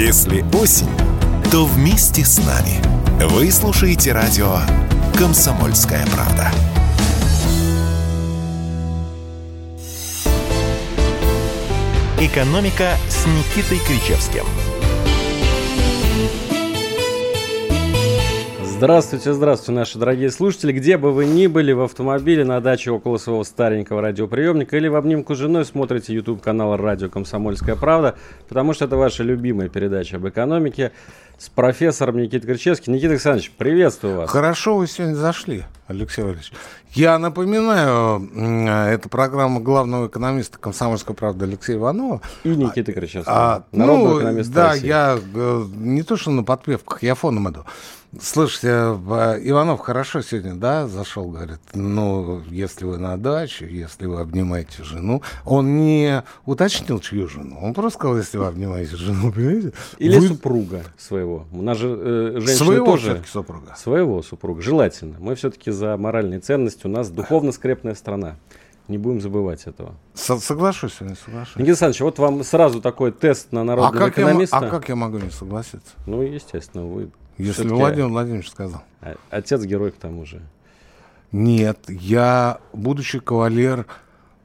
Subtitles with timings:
[0.00, 0.86] Если осень,
[1.50, 2.80] то вместе с нами.
[3.30, 4.60] Вы слушаете радио
[5.18, 6.52] «Комсомольская правда».
[12.20, 14.44] «Экономика» с Никитой Кричевским–
[18.78, 20.70] Здравствуйте, здравствуйте, наши дорогие слушатели.
[20.70, 24.94] Где бы вы ни были, в автомобиле, на даче около своего старенького радиоприемника или в
[24.94, 28.14] обнимку с женой смотрите YouTube канал «Радио Комсомольская правда»,
[28.48, 30.92] потому что это ваша любимая передача об экономике
[31.38, 32.92] с профессором Никитой Кричевским.
[32.92, 34.30] Никита Александрович, приветствую вас.
[34.30, 36.52] Хорошо вы сегодня зашли, Алексей Валерьевич.
[36.94, 38.28] Я напоминаю,
[38.88, 42.20] это программа главного экономиста «Комсомольской правды» Алексея Иванова.
[42.44, 44.86] И Никита Кричевский, а, народного ну, экономиста Да, России.
[44.86, 47.64] я э, не то что на подпевках, я фоном иду.
[48.18, 54.20] Слушайте, а, Иванов хорошо сегодня, да, зашел, говорит, ну, если вы на даче, если вы
[54.20, 59.72] обнимаете жену, он не уточнил, чью жену, он просто сказал, если вы обнимаете жену, понимаете?
[59.98, 60.28] Или вы...
[60.28, 61.46] супруга своего.
[61.52, 63.22] У нас же э, женщины своего тоже...
[63.30, 63.76] супруга.
[63.76, 65.16] Своего супруга, желательно.
[65.20, 68.36] Мы все-таки за моральные ценности, у нас духовно скрепная страна.
[68.88, 69.94] Не будем забывать этого.
[70.14, 71.56] С соглашусь с вами, соглашусь.
[71.56, 74.56] Никита Александрович, вот вам сразу такой тест на народного а экономиста.
[74.56, 75.92] Я, а как я могу не согласиться?
[76.06, 78.82] Ну, естественно, вы если Владимир Владимирович сказал.
[79.00, 80.42] А, отец герой к тому же.
[81.30, 83.86] Нет, я будущий кавалер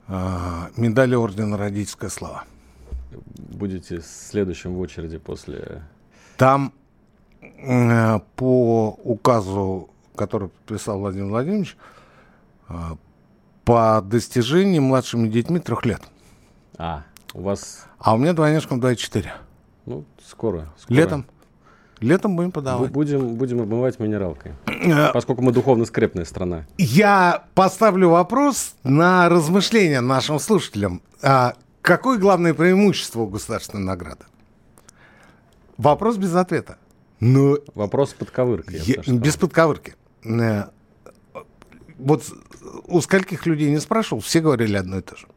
[0.07, 0.13] э,
[0.77, 2.43] медали ордена Родительская слава.
[3.37, 5.83] Будете следующим в очереди после...
[6.37, 6.73] Там
[7.41, 12.02] э, по указу, который подписал Владимир Владимирович, э,
[13.63, 16.01] по достижениям младшими детьми трех лет.
[16.77, 17.85] А, у вас...
[17.97, 19.27] А у меня двойняшкам 2,4.
[19.85, 20.97] Ну, скоро, скоро.
[20.97, 21.25] Летом.
[21.99, 22.91] Летом будем подавать.
[22.91, 24.53] Будем, будем обмывать минералкой.
[24.65, 26.65] Э, поскольку мы духовно скрепная страна.
[26.77, 31.01] Я поставлю вопрос на размышления нашим слушателям.
[31.21, 34.25] А какое главное преимущество у государственной награды?
[35.77, 36.77] Вопрос без ответа.
[37.21, 38.79] Но Вопрос с подковыркой.
[38.79, 39.95] Я, без подковырки.
[40.25, 40.65] Э,
[41.97, 42.25] вот
[42.85, 45.27] у скольких людей не спрашивал, все говорили одно и то же.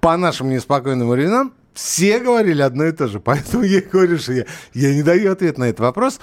[0.00, 3.20] По нашим неспокойным временам все говорили одно и то же.
[3.20, 6.20] Поэтому я говорю, что я, я не даю ответ на этот вопрос.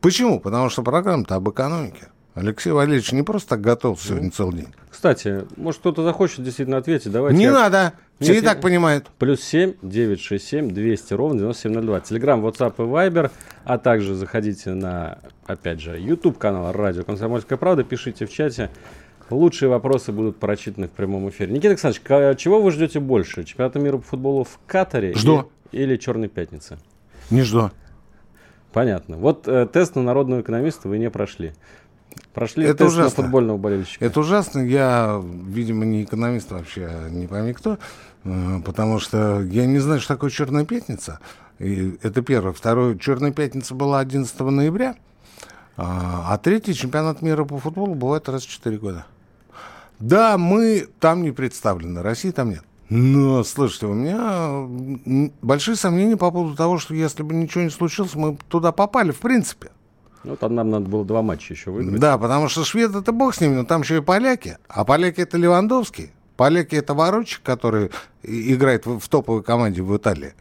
[0.00, 0.40] Почему?
[0.40, 2.08] Потому что программа-то об экономике.
[2.34, 4.74] Алексей Валерьевич не просто так готов сегодня целый день.
[4.90, 7.10] Кстати, может кто-то захочет действительно ответить.
[7.10, 7.52] Давайте не я...
[7.52, 7.94] надо.
[8.20, 9.08] Все Нет, и так понимают.
[9.18, 12.00] Плюс 7 967 200 ровно 9702.
[12.00, 13.30] Телеграм, WhatsApp и Viber.
[13.64, 17.84] А также заходите на, опять же, YouTube канал Радио Комсомольская правда.
[17.84, 18.70] Пишите в чате.
[19.30, 21.52] Лучшие вопросы будут прочитаны в прямом эфире.
[21.52, 23.44] Никита Александрович, чего вы ждете больше?
[23.44, 25.50] Чемпионата мира по футболу в Катаре Жду.
[25.72, 26.78] Или, или Черной пятницы?
[27.30, 27.70] Не жду.
[28.72, 29.16] Понятно.
[29.16, 31.54] Вот э, тест на народного экономиста вы не прошли.
[32.34, 33.04] Прошли это тест ужасно.
[33.04, 34.04] на футбольного болельщика.
[34.04, 34.60] Это ужасно.
[34.60, 37.78] Я, видимо, не экономист вообще, не пойми кто.
[38.24, 41.18] Э, потому что я не знаю, что такое Черная пятница.
[41.58, 42.52] И это первое.
[42.52, 44.94] Второе, Черная пятница была 11 ноября.
[45.76, 49.06] А, а третий чемпионат мира по футболу бывает раз в 4 года.
[49.98, 52.62] Да, мы там не представлены, России там нет.
[52.88, 58.14] Но, слушайте, у меня большие сомнения по поводу того, что если бы ничего не случилось,
[58.14, 59.70] мы туда попали, в принципе.
[60.22, 62.00] Ну, там нам надо было два матча еще выиграть.
[62.00, 64.58] Да, потому что шведы это бог с ними, но там еще и поляки.
[64.68, 66.12] А поляки это Левандовский.
[66.36, 67.90] Поляки это Ворочик, который
[68.22, 70.34] играет в, в топовой команде в Италии.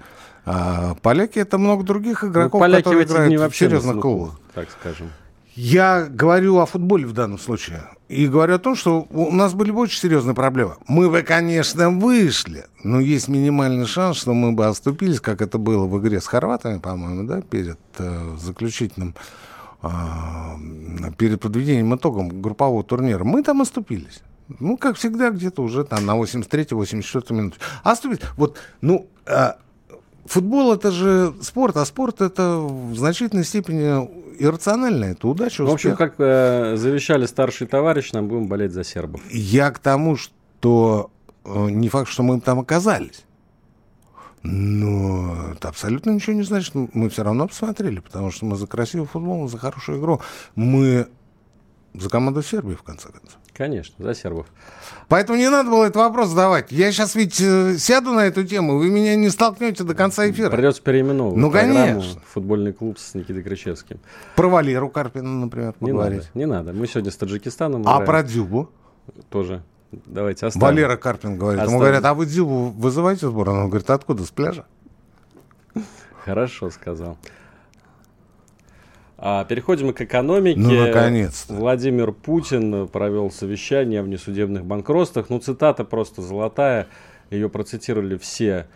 [0.46, 4.40] А поляки это много других игроков, ну, которые играют в серьезных клубах.
[4.54, 5.10] Так скажем.
[5.56, 7.90] Я говорю о футболе в данном случае.
[8.10, 10.76] И говорю о том, что у нас были бы очень серьезные проблемы.
[10.88, 15.86] Мы бы, конечно, вышли, но есть минимальный шанс, что мы бы оступились, как это было
[15.86, 19.16] в игре с хорватами, по-моему, да, перед э, заключительным,
[19.82, 19.88] э,
[21.18, 23.24] перед подведением итогом группового турнира.
[23.24, 24.22] Мы там оступились.
[24.60, 27.58] Ну, как всегда, где-то уже там на 83-84 минуте.
[27.82, 28.22] Оступились.
[28.36, 29.54] Вот, ну, э,
[30.26, 35.70] футбол это же спорт, а спорт это в значительной степени иррационально, это удача, успех.
[35.70, 39.22] В общем, как э, завещали старший товарищ, нам будем болеть за сербов.
[39.32, 41.12] Я к тому, что
[41.44, 43.26] э, не факт, что мы там оказались.
[44.44, 46.76] Но это абсолютно ничего не значит.
[46.76, 50.22] Мы все равно посмотрели, потому что мы за красивый футбол, за хорошую игру.
[50.54, 51.08] Мы
[51.96, 53.40] за команду Сербии, в конце концов.
[53.56, 54.48] Конечно, за сербов.
[55.08, 56.74] Поэтому не надо было этот вопрос задавать.
[56.74, 60.50] Я сейчас ведь э, сяду на эту тему, вы меня не столкнете до конца эфира.
[60.50, 62.20] Придется переименовывать ну, конечно.
[62.28, 64.00] футбольный клуб с Никитой Кричевским.
[64.36, 66.30] Про Валеру Карпина, например, поговорить.
[66.34, 66.74] Не надо, не надо.
[66.74, 68.06] Мы сегодня с Таджикистаном А играем.
[68.06, 68.70] про Дзюбу?
[69.30, 69.64] Тоже.
[70.06, 70.68] Давайте оставим.
[70.68, 71.62] Валера Карпин говорит.
[71.62, 71.78] Оставим.
[71.78, 73.50] Ему говорят, а вы Дзюбу вызываете сбор?
[73.50, 74.66] Он говорит, откуда, с пляжа?
[76.26, 77.18] Хорошо сказал.
[79.28, 80.60] А, переходим к экономике.
[80.60, 81.56] Ну, наконец-то.
[81.56, 85.32] Владимир Путин провел совещание о внесудебных банкротствах.
[85.32, 86.86] Ну, цитата просто золотая.
[87.32, 88.68] Ее процитировали все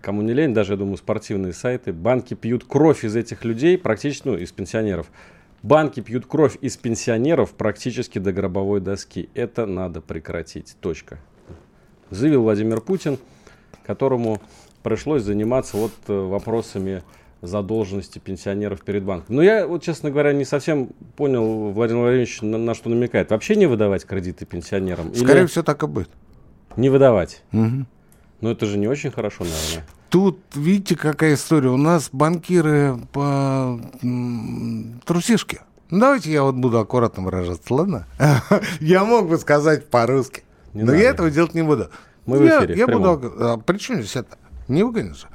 [0.00, 4.28] кому не лень, даже, я думаю, спортивные сайты, банки пьют кровь из этих людей, практически,
[4.28, 5.10] ну, из пенсионеров.
[5.62, 9.28] Банки пьют кровь из пенсионеров практически до гробовой доски.
[9.34, 10.74] Это надо прекратить.
[10.80, 11.18] Точка.
[12.08, 13.18] Заявил Владимир Путин,
[13.84, 14.40] которому
[14.82, 17.02] пришлось заниматься вот э, вопросами
[17.42, 19.34] задолженности пенсионеров перед банком.
[19.36, 23.30] Но я, вот, честно говоря, не совсем понял, Владимир Владимирович, на, на что намекает.
[23.30, 25.14] Вообще не выдавать кредиты пенсионерам?
[25.14, 26.08] Скорее Или всего, так и будет.
[26.76, 27.42] не выдавать?
[27.50, 27.86] Мгм.
[28.40, 29.86] Ну, это же не очень хорошо, наверное.
[30.08, 31.70] Тут, видите, какая история.
[31.70, 33.80] У нас банкиры по
[35.04, 35.62] трусишке.
[35.90, 38.06] Давайте я вот буду аккуратно выражаться, ладно?
[38.80, 40.42] Я мог бы сказать по-русски.
[40.72, 40.98] Не но надо.
[41.02, 41.90] я этого делать не буду.
[42.24, 43.32] Мы в я, эфире, в Я буду...
[43.40, 44.38] а при чем здесь это?
[44.68, 45.22] Не выгонишь.
[45.22, 45.26] же.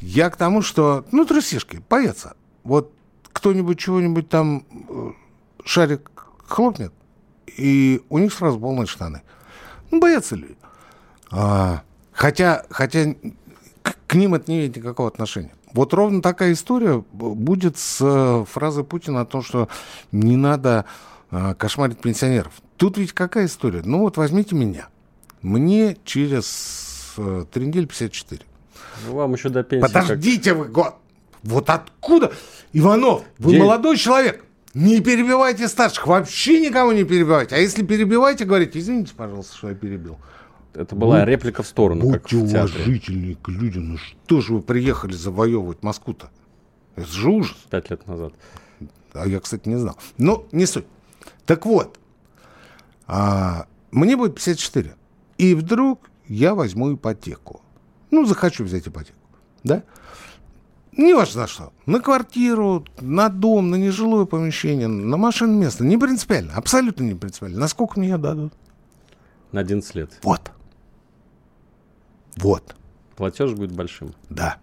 [0.00, 1.04] Я к тому, что...
[1.12, 2.34] Ну, трусишки, боятся.
[2.64, 2.92] Вот
[3.32, 5.10] кто-нибудь чего-нибудь там э,
[5.64, 6.10] шарик
[6.46, 6.92] хлопнет,
[7.46, 9.22] и у них сразу полные штаны.
[9.90, 10.56] Ну, боятся люди.
[11.30, 11.82] А,
[12.12, 13.14] хотя, хотя
[13.82, 15.54] к, к ним это не имеет никакого отношения.
[15.72, 19.68] Вот ровно такая история будет с э, фразой Путина о том, что
[20.10, 20.84] не надо
[21.30, 22.52] э, кошмарить пенсионеров.
[22.76, 23.82] Тут ведь какая история?
[23.84, 24.88] Ну вот возьмите меня.
[25.42, 27.14] Мне через
[27.52, 28.42] три недели 54.
[29.06, 29.82] Ну, вам еще до пенсии.
[29.92, 30.94] как- Подождите вы, год.
[31.42, 32.32] Вот откуда?
[32.72, 34.44] Иванов, вы День- молодой человек.
[34.74, 36.06] Не перебивайте старших.
[36.06, 37.56] Вообще никого не перебивайте.
[37.56, 40.18] А если перебивайте, говорите, извините, пожалуйста, что я перебил.
[40.74, 42.74] Это была Будь- реплика в сторону, как Будьте в театре.
[42.84, 43.92] уважительнее к людям.
[43.94, 46.30] Ну что же вы приехали завоевывать Москву-то?
[46.94, 47.56] Это же ужас.
[47.70, 48.34] Пять лет назад.
[49.12, 49.96] А я, кстати, не знал.
[50.18, 50.86] Ну, не суть.
[51.46, 51.98] Так вот,
[53.06, 54.94] а, мне будет 54.
[55.38, 57.62] И вдруг я возьму ипотеку.
[58.10, 59.18] Ну, захочу взять ипотеку.
[59.64, 59.82] Да?
[60.96, 61.72] Не важно на что.
[61.86, 65.84] На квартиру, на дом, на нежилое помещение, на машину место.
[65.84, 66.54] Не принципиально.
[66.54, 67.58] Абсолютно не принципиально.
[67.58, 68.52] Насколько мне дадут?
[69.52, 70.18] На 11 лет.
[70.22, 70.50] Вот.
[72.36, 72.74] Вот.
[73.16, 74.14] Платеж будет большим.
[74.28, 74.58] Да.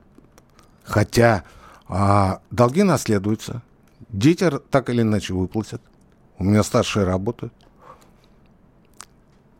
[0.83, 1.43] Хотя
[1.87, 3.61] а, долги наследуются.
[4.09, 5.81] Дети так или иначе выплатят.
[6.37, 7.53] У меня старшие работают.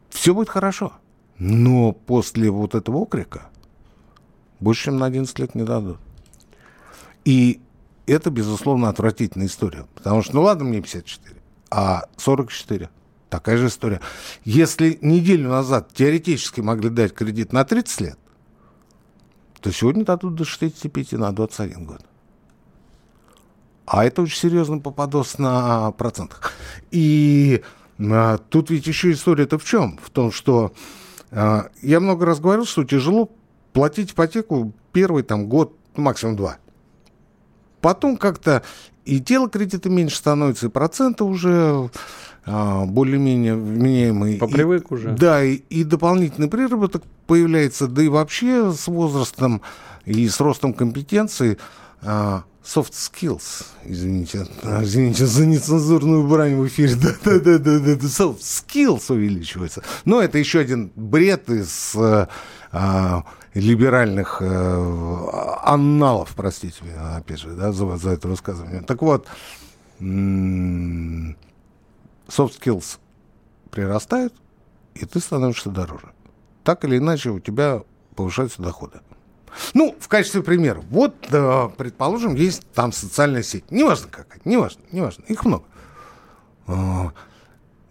[0.09, 0.93] Все будет хорошо.
[1.37, 3.49] Но после вот этого окрика
[4.59, 5.97] больше, чем на 11 лет не дадут.
[7.25, 7.61] И
[8.05, 9.85] это, безусловно, отвратительная история.
[9.95, 11.35] Потому что, ну ладно, мне 54,
[11.69, 12.89] а 44.
[13.29, 13.99] Такая же история.
[14.45, 18.19] Если неделю назад теоретически могли дать кредит на 30 лет,
[19.59, 22.01] то сегодня дадут до 65 на 21 год.
[23.85, 26.53] А это очень серьезно попадос на процентах.
[26.91, 27.63] И
[27.99, 29.97] а, тут ведь еще история-то в чем?
[30.01, 30.73] В том, что
[31.31, 33.31] а, я много раз говорил, что тяжело
[33.77, 36.57] платить ипотеку первый там год, ну, максимум два.
[37.79, 38.63] Потом как-то
[39.05, 41.91] и тело кредита меньше становится, и проценты уже
[42.47, 44.37] а, более-менее вменяемые.
[44.37, 45.11] И- Попривык уже.
[45.11, 49.61] да, и, и дополнительный приработок появляется, да и вообще с возрастом
[50.05, 51.59] и с ростом компетенции
[52.01, 54.47] а, soft skills, извините,
[54.81, 57.77] извините за нецензурную брань в эфире, да-да-да,
[58.07, 59.83] soft skills увеличивается.
[60.03, 61.93] Но это еще один бред из
[62.71, 63.23] а,
[63.59, 65.27] либеральных э,
[65.63, 68.81] анналов, простите меня, опять же, да, за, за это высказывание.
[68.81, 69.27] Так вот,
[69.99, 70.57] soft
[72.29, 72.99] skills
[73.71, 74.33] прирастают,
[74.95, 76.11] и ты становишься дороже.
[76.63, 77.83] Так или иначе у тебя
[78.15, 78.99] повышаются доходы.
[79.73, 80.81] Ну, в качестве примера.
[80.89, 83.71] Вот, э, предположим, есть там социальная сеть.
[83.71, 85.23] Неважно какая, неважно, неважно.
[85.27, 85.63] Их много.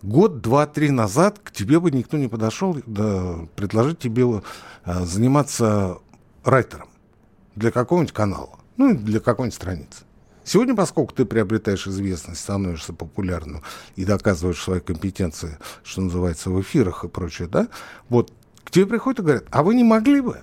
[0.06, 4.40] Год, два, три назад к тебе бы никто не подошел да, предложить тебе
[4.84, 5.98] э, заниматься
[6.44, 6.88] райтером
[7.56, 10.04] для какого-нибудь канала, ну, для какой-нибудь страницы.
[10.44, 13.64] Сегодня, поскольку ты приобретаешь известность, становишься популярным
[13.96, 17.66] и доказываешь свои компетенции, что называется, в эфирах и прочее, да,
[18.08, 18.32] вот
[18.62, 20.38] к тебе приходят и говорят, а вы не могли бы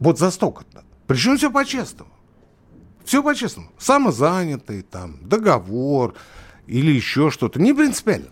[0.00, 0.84] вот за столько-то?
[1.06, 2.12] Причем все по-честному.
[3.06, 3.70] Все по-честному.
[3.78, 6.12] Самозанятый, там, договор
[6.66, 7.58] или еще что-то.
[7.58, 8.28] Не принципиально.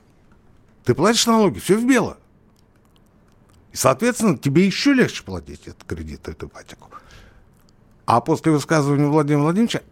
[0.91, 2.17] Ты платишь налоги, все в белое.
[3.71, 6.91] И, соответственно, тебе еще легче платить этот кредит, эту ипотеку.
[8.07, 9.83] А после высказывания Владимира Владимировича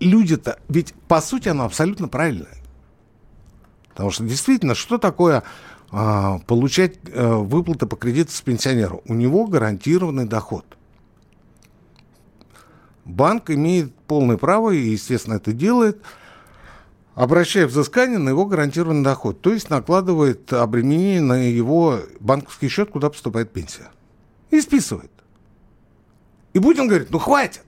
[0.00, 2.56] люди-то, ведь по сути оно абсолютно правильное.
[3.90, 5.44] Потому что действительно, что такое
[5.92, 8.98] а, получать а, выплаты по кредиту с пенсионера?
[9.04, 10.66] У него гарантированный доход.
[13.04, 16.02] Банк имеет полное право, и, естественно, это делает,
[17.16, 19.40] обращая взыскание на его гарантированный доход.
[19.40, 23.90] То есть накладывает обременение на его банковский счет, куда поступает пенсия.
[24.50, 25.10] И списывает.
[26.52, 27.64] И Путин говорит, ну хватит.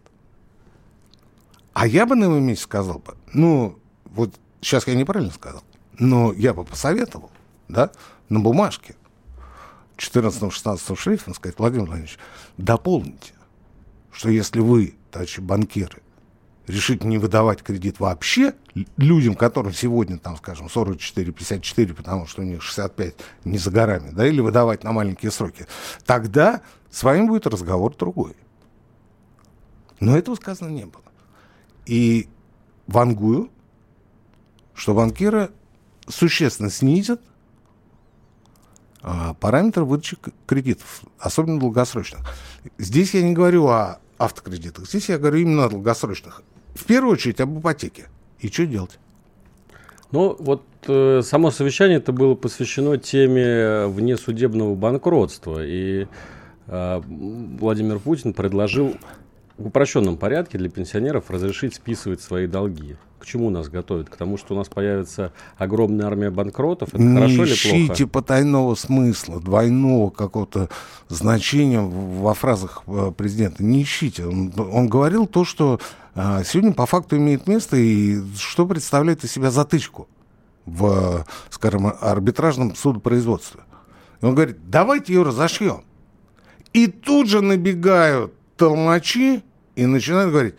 [1.73, 5.63] А я бы на его месте сказал бы, ну, вот сейчас я неправильно сказал,
[5.99, 7.31] но я бы посоветовал,
[7.69, 7.91] да,
[8.29, 8.97] на бумажке
[9.97, 12.19] 14-16 шрифтом сказать, Владимир Владимирович,
[12.57, 13.33] дополните,
[14.11, 16.03] что если вы, товарищи банкиры,
[16.69, 18.55] решите не выдавать кредит вообще
[18.97, 24.27] людям, которым сегодня, там, скажем, 44-54, потому что у них 65 не за горами, да,
[24.27, 25.67] или выдавать на маленькие сроки,
[26.05, 28.37] тогда с вами будет разговор другой.
[30.01, 31.03] Но этого сказано не было.
[31.87, 32.29] И
[32.87, 33.51] вангую,
[34.75, 35.51] что банкиры
[36.07, 37.21] существенно снизят
[39.03, 42.21] а, параметры выдачи кредитов, особенно долгосрочных.
[42.79, 46.43] Здесь я не говорю о автокредитах, здесь я говорю именно о долгосрочных.
[46.75, 48.09] В первую очередь об ипотеке.
[48.41, 48.99] И что делать?
[50.11, 55.65] Ну, вот э, само совещание это было посвящено теме внесудебного банкротства.
[55.65, 56.07] И
[56.67, 58.97] э, Владимир Путин предложил
[59.59, 62.97] в упрощенном порядке для пенсионеров разрешить списывать свои долги.
[63.19, 64.09] К чему нас готовят?
[64.09, 66.91] К тому, что у нас появится огромная армия банкротов?
[66.91, 68.07] Это Не хорошо или ищите плохо?
[68.07, 70.69] потайного смысла, двойного какого-то
[71.09, 73.65] значения во фразах э, президента.
[73.65, 74.25] Не ищите.
[74.25, 75.81] Он, он говорил то, что
[76.15, 80.09] э, сегодня по факту имеет место и что представляет из себя затычку
[80.65, 83.63] в, скажем, арбитражном судопроизводстве.
[84.23, 85.83] И он говорит, давайте ее разошьем.
[86.73, 89.43] И тут же набегают толмачи
[89.79, 90.57] и начинают говорить,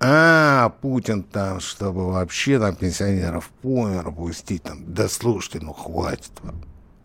[0.00, 6.56] а, Путин там, чтобы вообще там пенсионеров помер пустить, там, да слушайте, ну хватит вам.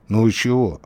[0.08, 0.82] Ну и чего?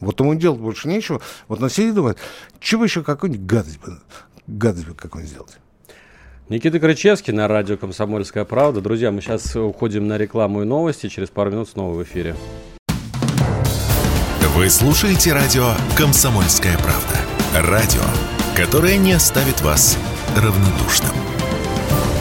[0.00, 1.20] Вот ему делать больше нечего.
[1.46, 2.18] Вот на сидит и думает,
[2.58, 4.00] чего еще какую-нибудь гадость бы,
[4.48, 5.58] гадость бы какую-нибудь сделать.
[6.48, 8.80] Никита Крычевский на радио «Комсомольская правда».
[8.80, 11.08] Друзья, мы сейчас уходим на рекламу и новости.
[11.08, 12.34] Через пару минут снова в эфире.
[14.56, 17.70] Вы слушаете радио «Комсомольская правда».
[17.70, 18.02] Радио,
[18.60, 19.96] которое не оставит вас
[20.36, 21.12] равнодушным.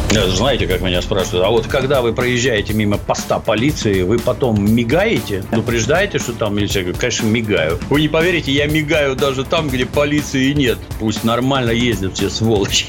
[0.09, 5.43] Знаете, как меня спрашивают, а вот когда вы проезжаете мимо поста полиции, вы потом мигаете,
[5.49, 6.75] предупреждаете, что там есть?
[6.75, 7.77] Я говорю, конечно, мигаю.
[7.89, 10.79] Вы не поверите, я мигаю даже там, где полиции нет.
[10.97, 12.85] Пусть нормально ездят все сволочи.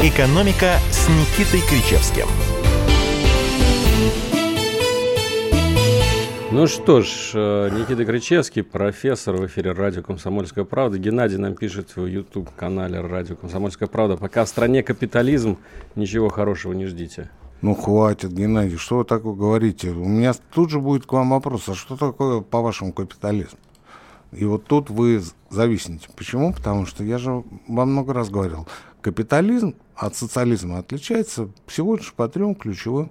[0.00, 2.28] «Экономика» с Никитой Кричевским.
[6.56, 10.96] Ну что ж, э, Никита Кричевский, профессор в эфире радио «Комсомольская правда».
[10.96, 14.16] Геннадий нам пишет в YouTube-канале радио «Комсомольская правда».
[14.16, 15.58] Пока в стране капитализм,
[15.96, 17.28] ничего хорошего не ждите.
[17.60, 19.90] Ну, хватит, Геннадий, что вы такое говорите?
[19.90, 23.58] У меня тут же будет к вам вопрос, а что такое, по-вашему, капитализм?
[24.32, 25.20] И вот тут вы
[25.50, 26.08] зависите.
[26.16, 26.54] Почему?
[26.54, 28.66] Потому что я же вам много раз говорил,
[29.02, 33.10] капитализм от социализма отличается всего лишь по трем ключевым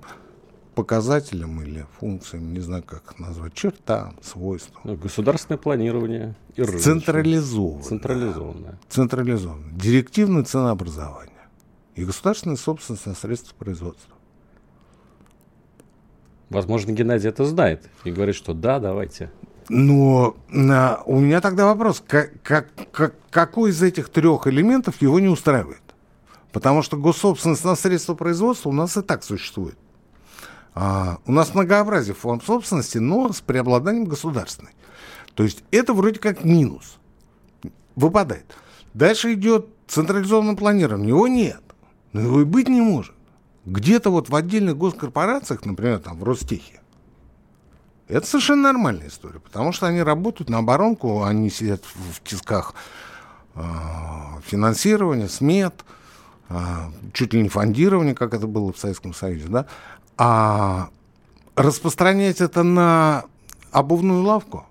[0.76, 4.82] показателям или функциям, не знаю, как их назвать, чертам, свойствам.
[4.84, 6.82] Ну, государственное планирование и рыночное.
[6.84, 7.84] Централизованно.
[7.84, 8.80] Централизованное.
[8.90, 9.72] Централизованно.
[9.72, 11.32] Директивное ценообразование
[11.96, 14.14] и государственная собственность на средства производства.
[16.50, 19.32] Возможно, Геннадий это знает и говорит, что да, давайте.
[19.68, 25.20] Но а, у меня тогда вопрос, как, как, как- какой из этих трех элементов его
[25.20, 25.82] не устраивает?
[26.52, 29.78] Потому что госсобственность на средства производства у нас и так существует.
[30.76, 34.74] А, у нас многообразие форм собственности, но с преобладанием государственной.
[35.34, 36.98] То есть это вроде как минус.
[37.96, 38.58] Выпадает.
[38.94, 41.10] Дальше идет централизованное планирование.
[41.10, 41.62] Его нет.
[42.12, 43.16] Но его и быть не может.
[43.66, 46.82] Где-то вот в отдельных госкорпорациях, например, там в Ростехе,
[48.08, 52.76] это совершенно нормальная история, потому что они работают на оборонку, они сидят в, тисках
[53.56, 53.62] э,
[54.46, 55.84] финансирования, смет,
[56.50, 56.56] э,
[57.14, 59.66] чуть ли не фондирования, как это было в Советском Союзе, да,
[60.18, 60.90] а
[61.56, 63.26] распространять это на
[63.72, 64.66] обувную лавку,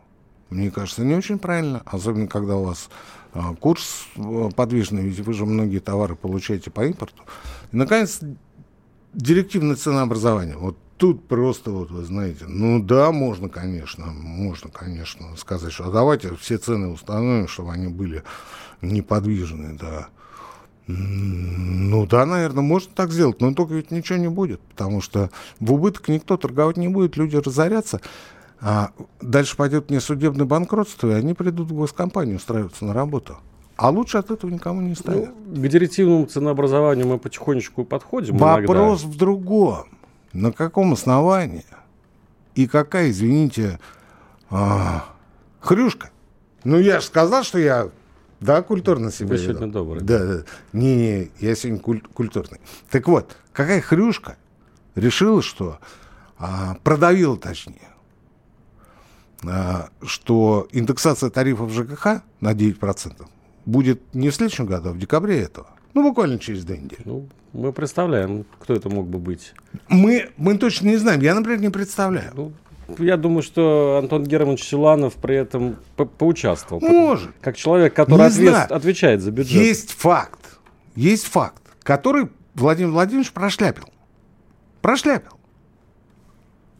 [0.51, 2.89] мне кажется, не очень правильно, особенно когда у вас
[3.35, 7.23] э, курс э, подвижный, ведь вы же многие товары получаете по импорту.
[7.73, 8.21] И, наконец,
[9.13, 10.57] директивное ценообразование.
[10.57, 15.91] Вот тут просто, вот вы знаете, ну да, можно, конечно, можно, конечно, сказать, что а
[15.91, 18.23] давайте все цены установим, чтобы они были
[18.81, 20.09] неподвижные, да.
[20.87, 25.73] Ну да, наверное, можно так сделать, но только ведь ничего не будет, потому что в
[25.73, 28.01] убыток никто торговать не будет, люди разорятся,
[28.61, 33.39] а дальше пойдет несудебное банкротство, и они придут в госкомпанию устраиваться на работу.
[33.77, 35.31] А лучше от этого никому не станет.
[35.47, 38.37] Ну, к директивному ценообразованию мы потихонечку подходим.
[38.37, 39.15] Вопрос иногда.
[39.15, 39.85] в другом.
[40.33, 41.65] На каком основании?
[42.55, 43.81] И какая, извините,
[44.49, 45.07] а,
[45.61, 46.11] хрюшка?
[46.63, 47.89] Ну, я же сказал, что я,
[48.45, 50.03] да, культурно себя Вы сегодня добрый.
[50.03, 50.43] Да, да.
[50.75, 52.61] Не-не, я сегодня куль- культурный.
[52.91, 54.37] Так вот, какая хрюшка
[54.95, 55.79] решила, что,
[56.39, 57.89] а, продавила точнее,
[59.47, 63.27] а, что индексация тарифов ЖКХ на 9%
[63.65, 65.69] будет не в следующем году, а в декабре этого.
[65.95, 67.01] Ну, буквально через две недели.
[67.05, 69.55] Ну, мы представляем, кто это мог бы быть.
[69.89, 71.21] Мы, мы точно не знаем.
[71.21, 72.33] Я, например, не представляю.
[72.35, 72.53] Ну,
[72.99, 76.81] я думаю, что Антон Германович Силанов при этом по поучаствовал.
[76.83, 77.31] Может.
[77.41, 79.61] Как человек, который ответ- отвечает за бюджет.
[79.61, 80.59] Есть факт.
[80.95, 83.85] Есть факт, который Владимир Владимирович прошляпил.
[84.81, 85.33] Прошляпил.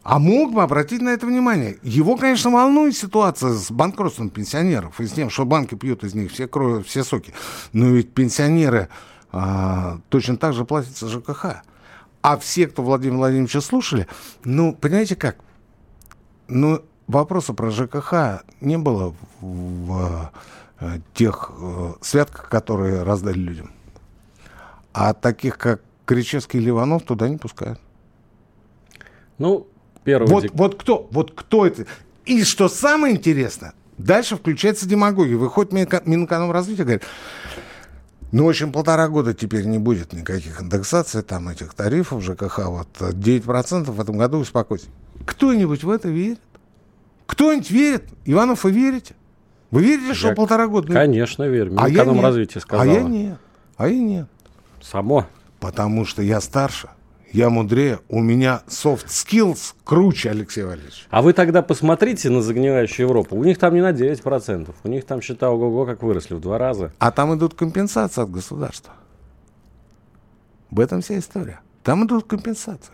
[0.03, 1.79] А мог бы обратить на это внимание.
[1.81, 6.31] Его, конечно, волнует ситуация с банкротством пенсионеров и с тем, что банки пьют из них
[6.31, 7.33] все, крови, все соки.
[7.73, 8.89] Но ведь пенсионеры
[9.31, 11.63] а, точно так же платят за ЖКХ.
[12.21, 14.07] А все, кто Владимира Владимировича слушали,
[14.43, 15.37] ну, понимаете как?
[16.47, 19.45] Ну, вопроса про ЖКХ не было в,
[19.85, 20.31] в,
[20.79, 23.71] э, тех э, святках, которые раздали людям.
[24.93, 27.79] А таких, как Кричевский и Ливанов, туда не пускают.
[29.37, 29.67] Ну,
[30.03, 31.85] первый Вот, дек- вот кто, вот кто это?
[32.25, 35.37] И что самое интересное, дальше включается демагогия.
[35.37, 37.03] Выходит Минэко- Минэкономразвития и говорит,
[38.31, 42.87] ну, в общем, полтора года теперь не будет никаких индексаций, там, этих тарифов ЖКХ, вот,
[42.99, 44.87] э, 9% в этом году, успокойтесь.
[45.25, 46.39] Кто-нибудь в это верит?
[47.25, 48.03] Кто-нибудь верит?
[48.25, 49.15] Иванов, вы верите?
[49.71, 50.93] Вы верите, что Я- полтора года?
[50.93, 51.73] Конечно, верю.
[51.77, 52.05] а я нет.
[52.05, 52.89] Минэкономразвитие сказала.
[52.89, 53.37] А я нет.
[53.77, 54.27] А я нет.
[54.81, 55.25] Само.
[55.59, 56.89] Потому что я старше,
[57.31, 61.07] я мудрее, у меня soft skills круче, Алексей Валерьевич.
[61.09, 63.35] А вы тогда посмотрите на загнивающую Европу.
[63.35, 64.73] У них там не на 9%.
[64.83, 66.93] У них там счета ого-го как выросли в два раза.
[66.99, 68.93] А там идут компенсации от государства.
[70.71, 71.59] В этом вся история.
[71.83, 72.93] Там идут компенсации.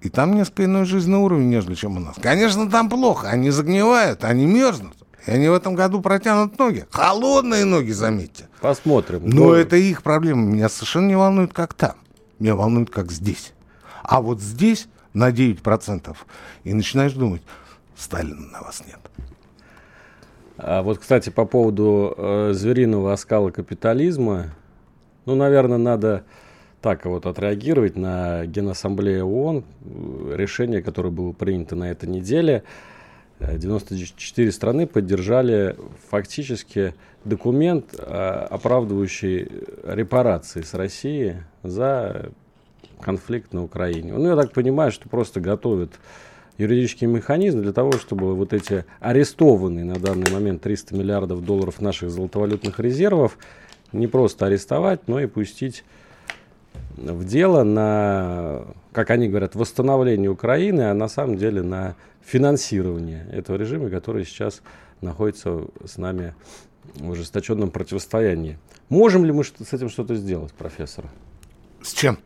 [0.00, 2.16] И там несколько иной жизненный уровень, нежели чем у нас.
[2.22, 3.28] Конечно, там плохо.
[3.28, 4.94] Они загнивают, они мерзнут.
[5.26, 6.86] И они в этом году протянут ноги.
[6.90, 8.48] Холодные ноги, заметьте.
[8.60, 9.22] Посмотрим.
[9.24, 10.42] Но Кто- это их проблема.
[10.42, 11.96] Меня совершенно не волнует, как там.
[12.38, 13.52] Меня волнует, как здесь.
[14.02, 16.16] А вот здесь на 9%.
[16.64, 17.42] И начинаешь думать,
[17.96, 19.00] Сталина на вас нет.
[20.56, 24.54] А вот, кстати, по поводу э, звериного оскала капитализма,
[25.24, 26.24] ну, наверное, надо
[26.80, 32.62] так вот отреагировать на Генассамблею ООН, э, решение, которое было принято на этой неделе.
[33.40, 35.76] Э, 94 страны поддержали
[36.08, 36.94] фактически
[37.24, 38.02] документ, э,
[38.50, 39.48] оправдывающий
[39.84, 42.30] репарации с России за
[43.00, 44.12] конфликт на Украине.
[44.12, 45.92] Ну, я так понимаю, что просто готовят
[46.58, 52.10] юридический механизм для того, чтобы вот эти арестованные на данный момент 300 миллиардов долларов наших
[52.10, 53.38] золотовалютных резервов
[53.92, 55.84] не просто арестовать, но и пустить
[56.96, 63.56] в дело на, как они говорят, восстановление Украины, а на самом деле на финансирование этого
[63.56, 64.62] режима, который сейчас
[65.00, 66.34] находится с нами
[66.94, 68.58] в ожесточенном противостоянии.
[68.88, 71.04] Можем ли мы с этим что-то сделать, профессор?
[71.82, 72.18] С чем?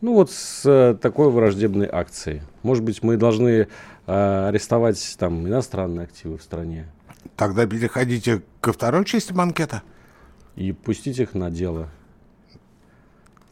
[0.00, 2.42] Ну вот с э, такой враждебной акцией.
[2.62, 3.68] Может быть, мы должны
[4.06, 6.86] э, арестовать там иностранные активы в стране
[7.36, 9.82] Тогда переходите ко второй части банкета.
[10.56, 11.88] и пустить их на дело.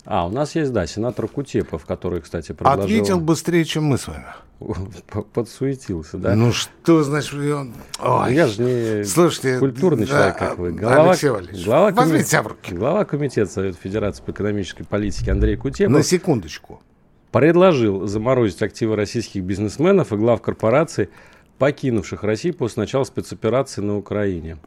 [0.05, 2.83] А, у нас есть, да, сенатор Кутепов, который, кстати, предложил...
[2.83, 4.25] Ответил быстрее, чем мы с вами.
[5.33, 6.35] Подсуетился, да?
[6.35, 7.35] Ну что значит...
[7.35, 8.35] он- Ой.
[8.35, 10.69] Я же не Слушайте, культурный да, человек, как вы.
[10.69, 12.75] Алексей Валерьевич, глава, возьмите себя в руки.
[12.75, 16.83] глава Комитета Совета Федерации по экономической политике Андрей Кутепов На секундочку.
[17.31, 21.11] предложил заморозить активы российских бизнесменов и глав корпораций,
[21.59, 24.59] покинувших Россию после начала спецоперации на Украине.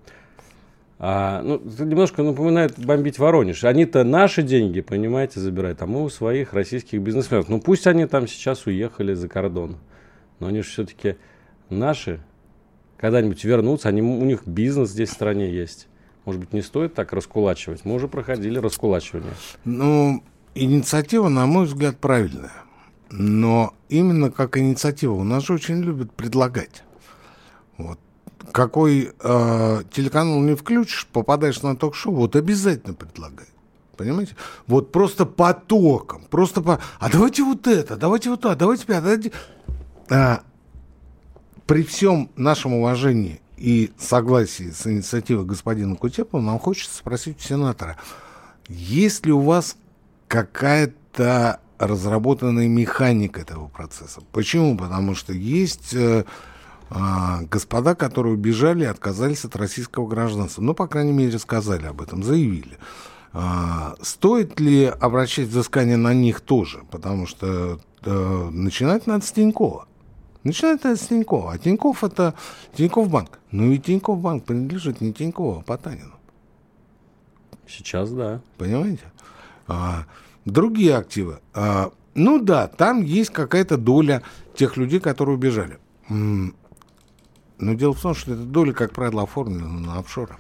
[0.98, 3.64] А, ну, это немножко напоминает бомбить Воронеж.
[3.66, 7.50] Они-то наши деньги, понимаете, забирают, а мы у своих российских бизнесменов.
[7.50, 9.78] Ну, пусть они там сейчас уехали за кордон,
[10.40, 11.18] но они же все-таки
[11.70, 12.22] наши.
[12.98, 15.88] Когда-нибудь вернутся, они, у них бизнес здесь в стране есть.
[16.24, 17.84] Может быть, не стоит так раскулачивать?
[17.84, 19.34] Мы уже проходили раскулачивание.
[19.66, 20.24] Ну,
[20.56, 22.54] инициатива, на мой взгляд, правильная.
[23.12, 25.14] Но именно как инициатива.
[25.14, 26.84] У нас же очень любят предлагать.
[28.52, 33.48] Какой э, телеканал не включишь, попадаешь на ток-шоу, вот обязательно предлагай.
[33.98, 34.36] Понимаете?
[34.68, 36.24] Вот просто потоком.
[36.30, 36.80] Просто по...
[37.00, 39.18] А давайте вот это, давайте вот это, давайте пятое.
[39.18, 39.32] Давайте...
[40.10, 40.44] А,
[41.66, 47.98] при всем нашем уважении и согласии с инициативой господина Кутепова, нам хочется спросить у сенатора,
[48.68, 49.78] есть ли у вас
[50.28, 54.22] какая-то разработанная механика этого процесса?
[54.32, 54.78] Почему?
[54.78, 56.26] Потому что есть э,
[56.98, 60.62] а, господа, которые убежали и отказались от российского гражданства.
[60.62, 62.78] Ну, по крайней мере, сказали об этом, заявили.
[63.34, 66.86] А, стоит ли обращать взыскание на них тоже?
[66.90, 69.90] Потому что э, начинать надо с Тинькова.
[70.46, 71.52] Начинать надо с Тинькова.
[71.52, 72.34] А Тиньков это
[72.78, 73.40] Тиньков банк.
[73.52, 76.16] Ну и Тиньков банк принадлежит не Тинькову, а Потанину.
[77.68, 78.40] Сейчас, да.
[78.58, 79.04] Понимаете?
[79.68, 80.06] А,
[80.46, 81.40] другие активы.
[81.54, 84.22] А, ну да, там есть какая-то доля
[84.56, 85.78] тех людей, которые убежали.
[87.58, 90.36] Но дело в том, что эта доля, как правило, оформлена на офшоры.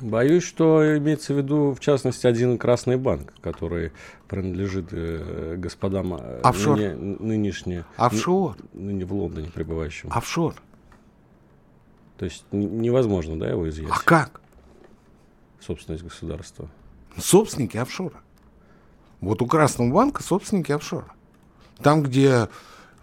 [0.00, 3.92] Боюсь, что имеется в виду, в частности, один красный банк, который
[4.28, 6.76] принадлежит э, господам э, Офшор.
[6.78, 8.56] ныне- нынешне, Офшор.
[8.74, 10.10] ны- ныне в Лондоне пребывающим.
[10.12, 10.54] Офшор.
[12.18, 14.40] То есть невозможно, да, его изъять, А как?
[15.60, 16.68] собственность государства.
[17.18, 18.20] Собственники офшора.
[19.22, 21.06] Вот у Красного банка собственники офшора.
[21.78, 22.48] Там, где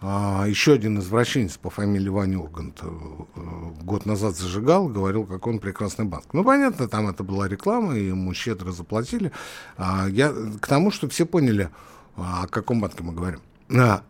[0.06, 3.40] а, еще один извращенец по фамилии Ваня Ургант э, э,
[3.84, 6.26] год назад зажигал, говорил, как он прекрасный банк.
[6.34, 9.32] Ну, понятно, там это была реклама, и ему щедро заплатили.
[9.78, 11.70] А, я к тому, что все поняли,
[12.18, 13.40] а, о каком банке мы говорим.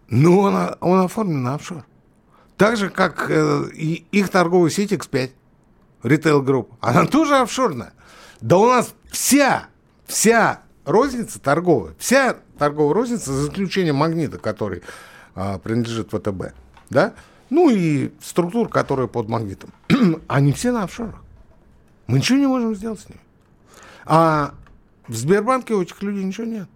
[0.08, 1.84] Ну, он, он оформлен на офшор.
[2.56, 5.30] Так же, как э, и их торговая сеть X5,
[6.02, 7.92] ритейл групп, она тоже офшорная.
[8.40, 9.68] Да у нас вся,
[10.06, 14.82] вся розница торговая, вся торговая розница, за исключением магнита, который
[15.34, 16.54] принадлежит ВТБ,
[16.90, 17.14] да,
[17.50, 19.70] ну и структур, которые под магнитом,
[20.28, 21.22] они все на офшорах.
[22.06, 23.20] Мы ничего не можем сделать с ними.
[24.04, 24.54] А
[25.08, 26.68] в Сбербанке у этих людей ничего нет.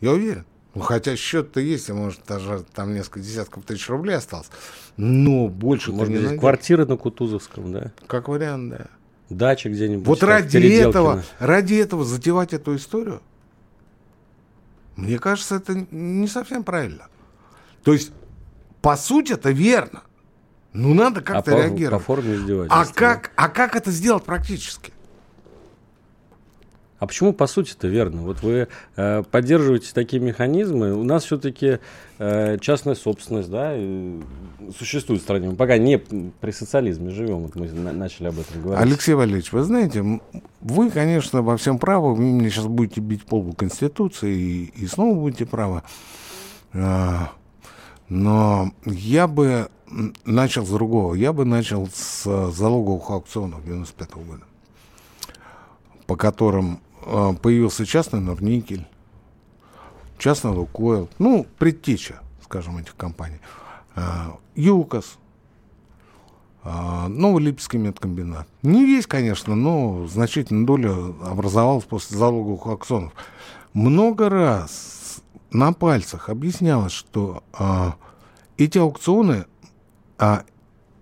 [0.00, 0.44] Я уверен.
[0.74, 4.48] Ну, хотя счет-то есть, и, может, даже там несколько десятков тысяч рублей осталось.
[4.96, 6.40] Но больше Может быть, найдешь.
[6.40, 7.92] квартиры на Кутузовском, да?
[8.06, 8.86] Как вариант, да.
[9.28, 10.06] Дача где-нибудь.
[10.06, 13.20] Вот ради этого, ради этого затевать эту историю,
[14.96, 17.08] мне кажется, это не совсем правильно.
[17.88, 18.12] То есть,
[18.82, 20.02] по сути, это верно.
[20.74, 22.04] Ну, надо А как-то по, по реагировать.
[22.04, 22.82] форме издевательства.
[22.82, 24.92] А как, а как это сделать практически?
[26.98, 28.20] А почему по сути-то верно?
[28.20, 30.92] Вот вы э, поддерживаете такие механизмы.
[30.92, 31.78] У нас все-таки
[32.18, 34.20] э, частная собственность, да, и
[34.78, 35.48] существует в стране.
[35.48, 37.38] Мы пока не при социализме живем.
[37.38, 38.82] Вот мы на- начали об этом говорить.
[38.84, 40.20] Алексей Валерьевич, вы знаете,
[40.60, 42.14] вы, конечно, во всем правы.
[42.14, 45.82] Вы мне сейчас будете бить полбу Конституции и, и снова будете правы.
[48.08, 49.70] Но я бы
[50.24, 51.14] начал с другого.
[51.14, 54.44] Я бы начал с а, залоговых аукционов 95 года,
[56.06, 58.86] по которым а, появился частный Норникель,
[60.18, 63.40] частный Лукойл, ну, предтеча, скажем, этих компаний.
[63.94, 65.18] А, ЮКОС,
[66.62, 68.48] а, Новолипецкий медкомбинат.
[68.62, 70.92] Не весь, конечно, но значительная доля
[71.24, 73.12] образовалась после залоговых аукционов.
[73.72, 74.97] Много раз
[75.50, 77.96] на пальцах объяснялось, что а,
[78.56, 79.46] эти аукционы
[80.18, 80.44] а,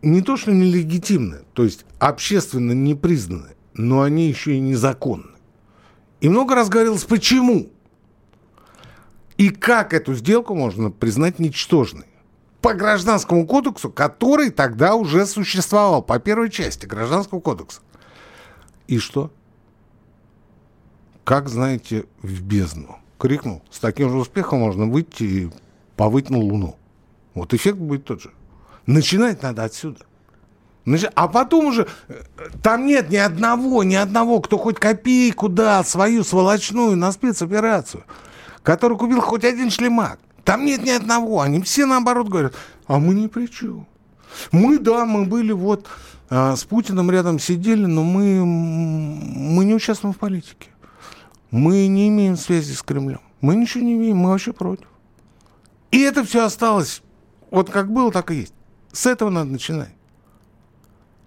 [0.02, 5.32] не то что нелегитимны, то есть общественно не признаны, но они еще и незаконны.
[6.20, 7.70] И много раз говорилось, почему.
[9.36, 12.06] И как эту сделку можно признать ничтожной
[12.62, 17.80] по гражданскому кодексу, который тогда уже существовал, по первой части гражданского кодекса.
[18.88, 19.30] И что?
[21.22, 22.98] Как знаете, в бездну.
[23.18, 23.62] Крикнул.
[23.70, 25.50] С таким же успехом можно выйти и
[25.96, 26.76] повыть на Луну.
[27.34, 28.30] Вот эффект будет тот же.
[28.86, 30.00] Начинать надо отсюда.
[31.14, 32.22] А потом уже э,
[32.62, 38.04] там нет ни одного, ни одного, кто хоть копейку дал свою сволочную на спецоперацию,
[38.62, 40.20] который купил хоть один шлемак.
[40.44, 41.40] Там нет ни одного.
[41.40, 42.54] Они все наоборот говорят,
[42.86, 43.88] а мы ни при чем.
[44.52, 45.88] Мы, да, мы были вот
[46.30, 50.68] а, с Путиным рядом сидели, но мы, мы не участвуем в политике.
[51.50, 53.20] Мы не имеем связи с Кремлем.
[53.40, 54.88] Мы ничего не имеем, мы вообще против.
[55.90, 57.02] И это все осталось
[57.50, 58.54] вот как было, так и есть.
[58.92, 59.90] С этого надо начинать.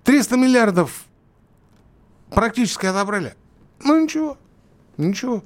[0.04, 1.06] 300 миллиардов
[2.30, 3.36] практически отобрали.
[3.84, 4.38] Ну ничего,
[4.98, 5.44] ничего.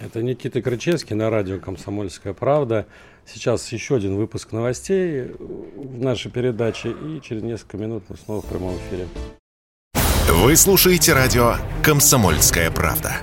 [0.00, 2.86] Это Никита Крычевский на радио «Комсомольская правда».
[3.26, 6.90] Сейчас еще один выпуск новостей в нашей передаче.
[6.90, 9.08] И через несколько минут мы снова в прямом эфире.
[10.28, 13.16] Вы слушаете радио «Комсомольская правда».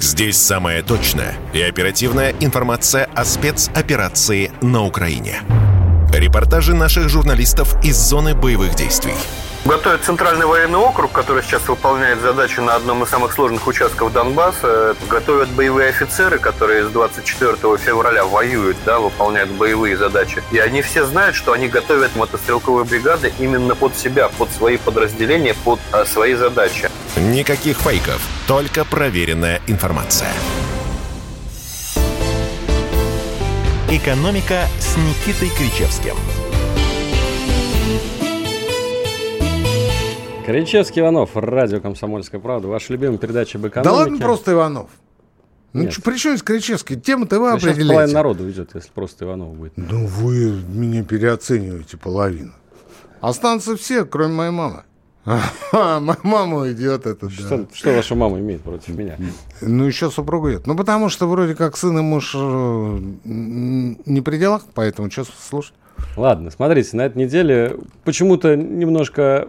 [0.00, 5.42] Здесь самая точная и оперативная информация о спецоперации на Украине.
[6.28, 9.14] Репортажи наших журналистов из зоны боевых действий.
[9.64, 14.94] Готовят Центральный военный округ, который сейчас выполняет задачу на одном из самых сложных участков Донбасса.
[15.08, 20.42] Готовят боевые офицеры, которые с 24 февраля воюют, да, выполняют боевые задачи.
[20.52, 25.54] И они все знают, что они готовят мотострелковые бригады именно под себя, под свои подразделения,
[25.64, 26.90] под а, свои задачи.
[27.16, 30.28] Никаких фейков, только проверенная информация.
[33.90, 36.14] «Экономика» с Никитой Кричевским.
[40.44, 42.68] Кричевский Иванов, радио «Комсомольская правда».
[42.68, 43.82] Ваша любимая передача об экономике.
[43.90, 44.90] Да ладно просто Иванов.
[45.74, 45.92] Ну, Нет.
[45.92, 46.96] чё, при чем здесь Кричевский?
[46.96, 48.14] Тему-то вы Да сейчас половина определяете.
[48.14, 49.72] народу уйдет, если просто Иванов будет.
[49.76, 52.52] Ну, вы меня переоцениваете половину.
[53.20, 54.84] Останутся все, кроме моей мамы.
[55.28, 57.30] Ага, мама уйдет, это да.
[57.30, 59.16] Что, что ваша мама имеет против меня?
[59.60, 60.66] Ну, еще супруга идет.
[60.66, 65.74] Ну, потому что вроде как сын и муж э, не при делах, поэтому что слушать?
[66.16, 69.48] Ладно, смотрите, на этой неделе почему-то немножко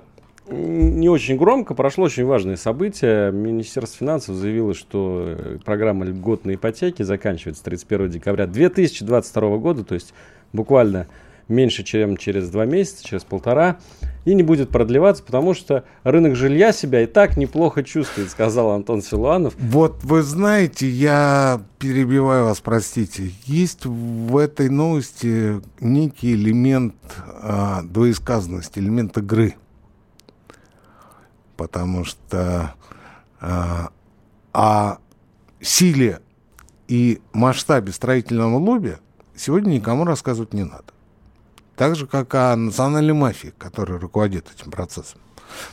[0.51, 3.31] не очень громко, прошло очень важное событие.
[3.31, 10.13] Министерство финансов заявило, что э, программа льготной ипотеки заканчивается 31 декабря 2022 года, то есть
[10.51, 11.07] буквально
[11.49, 13.79] меньше, чем через два месяца, через полтора,
[14.25, 19.01] и не будет продлеваться, потому что рынок жилья себя и так неплохо чувствует, сказал Антон
[19.01, 19.55] Силуанов.
[19.57, 26.95] Вот вы знаете, я перебиваю вас, простите, есть в этой новости некий элемент
[27.41, 29.55] а, двоесказанности, элемент игры.
[31.57, 32.75] Потому что
[33.41, 33.89] а,
[34.53, 34.97] о
[35.61, 36.19] силе
[36.87, 38.97] и масштабе строительного лобби
[39.35, 40.93] сегодня никому рассказывать не надо.
[41.79, 45.21] Так же, как о национальной мафии, которая руководит этим процессом.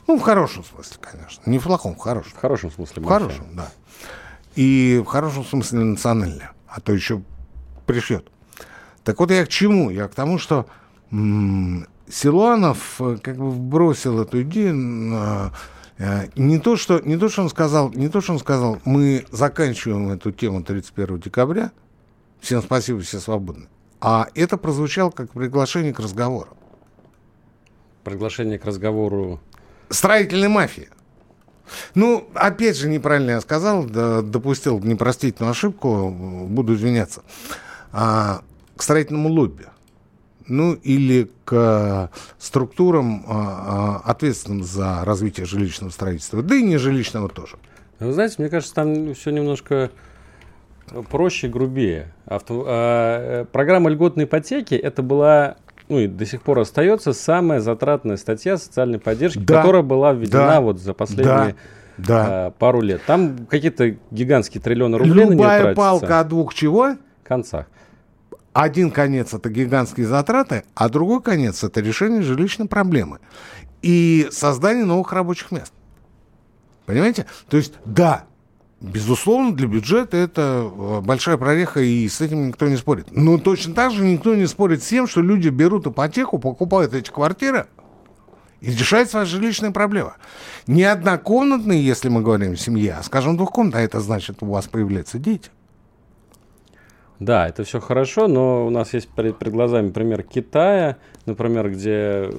[0.06, 1.50] Ну, в хорошем смысле, конечно.
[1.50, 2.30] Не в плохом, в хорошем.
[2.30, 3.02] В хорошем смысле.
[3.02, 3.72] В хорошем, да.
[4.54, 6.52] И в хорошем смысле национальная.
[6.68, 7.22] А то еще
[7.86, 8.30] пришьет.
[9.02, 9.90] Так вот я к чему?
[9.90, 10.66] Я к тому, что
[11.10, 15.50] м- Силуанов э, как бы бросил эту идею
[15.98, 19.26] э, не то, что, не то, что он сказал, не то, что он сказал, мы
[19.32, 21.72] заканчиваем эту тему 31 декабря,
[22.38, 23.66] всем спасибо, все свободны.
[24.00, 26.56] А это прозвучало как приглашение к разговору.
[28.04, 29.40] Приглашение к разговору.
[29.88, 30.88] Строительной мафии.
[31.94, 36.10] Ну, опять же, неправильно я сказал, да, допустил непростительную ошибку,
[36.48, 37.22] буду извиняться.
[37.92, 38.42] А,
[38.76, 39.66] к строительному лобби.
[40.46, 47.28] Ну, или к структурам, а, а, ответственным за развитие жилищного строительства, да и не жилищного
[47.28, 47.56] тоже.
[47.98, 49.90] Вы знаете, мне кажется, там все немножко
[51.10, 52.12] проще, грубее.
[52.26, 55.56] Авто, э, программа льготной ипотеки это была
[55.88, 60.46] ну и до сих пор остается самая затратная статья социальной поддержки, да, которая была введена
[60.46, 61.54] да, вот за последние да,
[61.96, 62.48] да.
[62.48, 63.02] Э, пару лет.
[63.06, 65.76] Там какие-то гигантские триллионы рублей Любая на нее тратится.
[65.76, 66.96] палка о двух чего?
[67.22, 67.66] Концах.
[68.52, 73.20] Один конец это гигантские затраты, а другой конец это решение жилищной проблемы
[73.82, 75.72] и создание новых рабочих мест.
[76.86, 77.26] Понимаете?
[77.48, 78.24] То есть, да,
[78.86, 83.08] Безусловно, для бюджета это э, большая прореха, и с этим никто не спорит.
[83.10, 87.10] Но точно так же никто не спорит с тем, что люди берут ипотеку, покупают эти
[87.10, 87.66] квартиры
[88.60, 90.12] и решают свои жилищные проблемы.
[90.68, 95.18] Не однокомнатные, если мы говорим семья, а, скажем, двухкомнатные, а это значит, у вас появляются
[95.18, 95.50] дети.
[97.18, 102.30] Да, это все хорошо, но у нас есть перед, перед глазами пример Китая, например, где,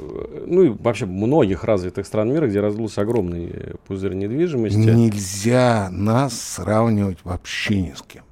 [0.46, 4.78] ну и вообще многих развитых стран мира, где раздулся огромный пузырь недвижимости.
[4.78, 8.24] Нельзя нас сравнивать вообще ни с кем.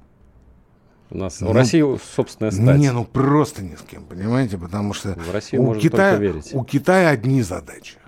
[1.10, 2.78] У нас ну, у России собственная стать.
[2.78, 6.50] Не, ну просто ни с кем, понимаете, потому что в Россию у, Китая, верить.
[6.52, 7.98] у Китая одни задачи,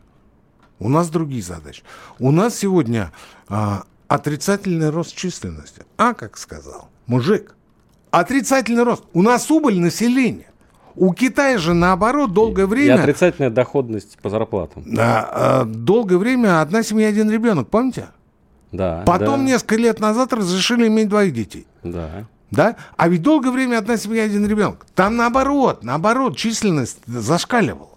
[0.79, 1.83] у нас другие задачи.
[2.19, 3.13] У нас сегодня
[3.49, 5.83] а, отрицательный рост численности.
[5.97, 7.57] А, как сказал мужик,
[8.11, 9.05] Отрицательный рост.
[9.13, 10.47] У нас убыль населения.
[10.95, 12.97] У Китая же наоборот долгое время...
[12.97, 14.83] И отрицательная доходность по зарплатам.
[14.87, 18.09] Да, э, долгое время одна семья, один ребенок, помните?
[18.73, 19.05] Да.
[19.07, 19.53] Потом да.
[19.53, 21.67] несколько лет назад разрешили иметь двоих детей.
[21.85, 22.27] Да.
[22.51, 22.77] Да?
[22.97, 24.87] А ведь долгое время одна семья, один ребенок.
[24.95, 27.91] Там наоборот, наоборот, численность зашкаливала.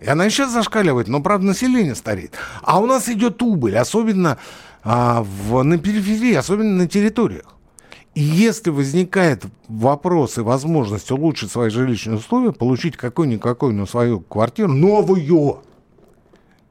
[0.00, 2.34] И она сейчас зашкаливает, но, правда, население стареет.
[2.62, 4.36] А у нас идет убыль, особенно
[4.84, 7.55] а, в, на периферии, особенно на территориях.
[8.16, 14.72] И если возникает вопрос и возможность улучшить свои жилищные условия, получить какую-никакую, но свою квартиру,
[14.72, 15.60] новую,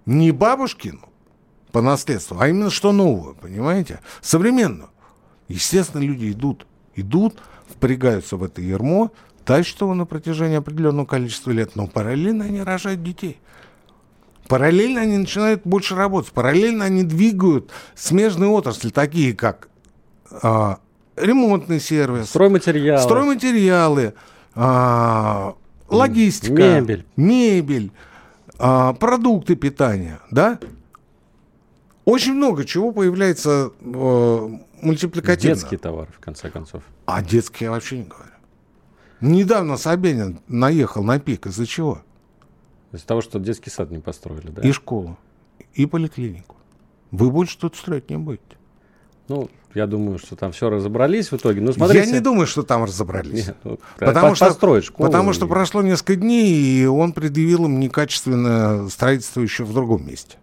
[0.07, 1.01] не бабушкину
[1.71, 4.89] по наследству, а именно что новую, понимаете, современную.
[5.47, 7.37] Естественно, люди идут, идут,
[7.69, 9.11] впрягаются в это ермо,
[9.45, 13.39] тащат его на протяжении определенного количества лет, но параллельно они рожают детей.
[14.47, 19.69] Параллельно они начинают больше работать, параллельно они двигают смежные отрасли, такие как
[20.41, 20.79] а,
[21.15, 24.13] ремонтный сервис, стройматериалы, стройматериалы
[24.53, 25.55] а,
[25.87, 27.91] логистика, мебель, мебель
[28.57, 30.59] а, продукты питания, да?
[32.05, 34.49] Очень много чего появляется э,
[34.83, 35.55] мультипликативно.
[35.55, 36.83] Детские товары, в конце концов.
[37.07, 38.29] А детские я вообще не говорю.
[39.21, 41.47] Недавно Собянин наехал на пик.
[41.47, 42.03] Из-за чего?
[42.91, 44.61] Из-за того, что детский сад не построили, да?
[44.61, 45.17] И школу,
[45.73, 46.57] и поликлинику.
[47.09, 48.43] Вы больше тут строить не будете.
[49.27, 51.61] Ну, я думаю, что там все разобрались в итоге.
[51.61, 52.07] Ну, смотрите.
[52.07, 53.47] Я не думаю, что там разобрались.
[53.47, 58.87] Нет, ну, потому, что, школу потому что прошло несколько дней, и он предъявил им некачественное
[58.87, 60.37] строительство еще в другом месте.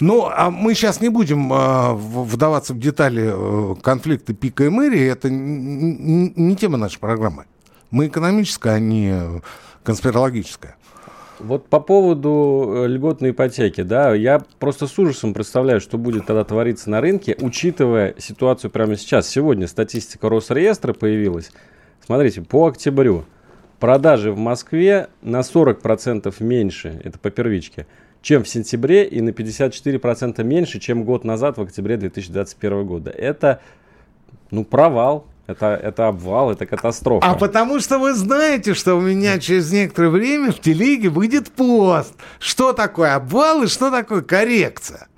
[0.00, 5.06] Ну, а мы сейчас не будем э, вдаваться в детали э, конфликта Пика и мэрии.
[5.06, 7.46] Это не, не тема нашей программы.
[7.90, 9.42] Мы экономическая, а не
[9.82, 10.76] конспирологическая.
[11.40, 16.44] Вот по поводу э, льготной ипотеки, да, я просто с ужасом представляю, что будет тогда
[16.44, 19.26] твориться на рынке, учитывая ситуацию прямо сейчас.
[19.26, 21.50] Сегодня статистика Росреестра появилась.
[22.04, 23.24] Смотрите, по октябрю
[23.78, 27.86] продажи в Москве на 40% меньше, это по первичке,
[28.20, 33.10] чем в сентябре и на 54% меньше, чем год назад в октябре 2021 года.
[33.10, 33.62] Это,
[34.50, 35.24] ну, провал.
[35.50, 37.26] Это, это обвал, это катастрофа.
[37.26, 42.14] А потому что вы знаете, что у меня через некоторое время в телеге выйдет пост.
[42.38, 45.08] Что такое обвал и что такое коррекция.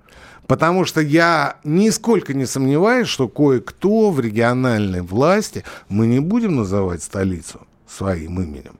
[0.46, 7.02] Потому что я нисколько не сомневаюсь, что кое-кто в региональной власти, мы не будем называть
[7.02, 8.78] столицу своим именем,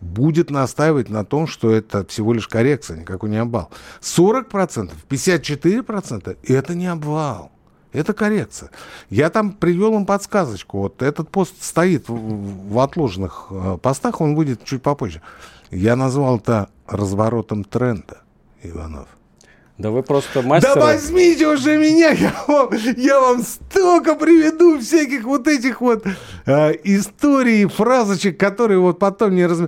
[0.00, 3.70] будет настаивать на том, что это всего лишь коррекция, никакой не обвал.
[4.00, 7.50] 40%, 54% это не обвал.
[7.92, 8.70] Это коррекция.
[9.08, 10.78] Я там привел им подсказочку.
[10.78, 15.22] Вот этот пост стоит в, в отложенных э, постах, он будет чуть попозже.
[15.70, 18.22] Я назвал это разворотом тренда,
[18.62, 19.08] Иванов.
[19.78, 20.74] Да вы просто мастер.
[20.74, 26.04] Да возьмите уже меня, я вам, я вам столько приведу всяких вот этих вот
[26.46, 29.60] э, историй, фразочек, которые вот потом не раз...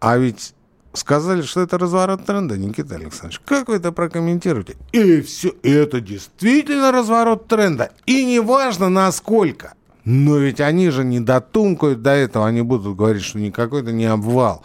[0.00, 0.54] А ведь
[0.94, 3.40] сказали, что это разворот тренда, Никита Александрович.
[3.44, 4.76] Как вы это прокомментируете?
[4.92, 7.90] И все, это действительно разворот тренда.
[8.06, 9.74] И неважно насколько.
[10.04, 14.04] Но ведь они же не дотумкают до этого, они будут говорить, что никакой это не
[14.04, 14.62] обвал.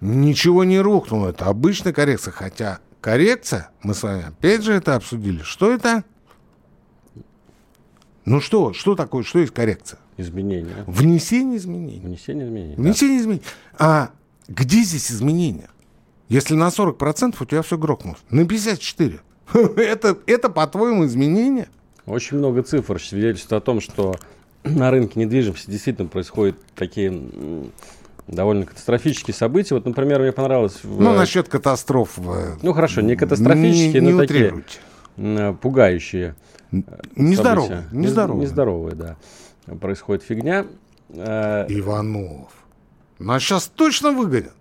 [0.00, 5.42] Ничего не рухнуло, это обычная коррекция, хотя коррекция, мы с вами опять же это обсудили.
[5.42, 6.02] Что это?
[8.24, 10.00] Ну что, что такое, что есть коррекция?
[10.16, 10.84] Изменения.
[10.86, 12.00] Внесение изменений.
[12.00, 12.74] Внесение изменений.
[12.76, 13.22] Внесение да.
[13.22, 13.44] изменений.
[13.78, 14.10] А
[14.54, 15.68] где здесь изменения?
[16.28, 18.20] Если на 40% у тебя все грохнулось.
[18.30, 19.20] На 54%.
[19.76, 21.68] это, это по-твоему, изменения?
[22.06, 24.14] Очень много цифр свидетельствует о том, что
[24.64, 27.30] на рынке недвижимости действительно происходят такие
[28.28, 29.74] довольно катастрофические события.
[29.74, 30.78] Вот, например, мне понравилось...
[30.82, 31.00] В...
[31.00, 32.18] Ну, насчет катастроф...
[32.62, 34.78] Ну, хорошо, не катастрофические, не, не но утрируйте.
[35.16, 36.34] такие пугающие
[37.16, 37.84] Нездоровые.
[37.92, 38.42] Нездоровые.
[38.42, 39.16] Нездоровые, да.
[39.76, 40.66] Происходит фигня.
[41.10, 42.61] Э, Иванов.
[43.22, 44.52] Нас сейчас точно выгонят.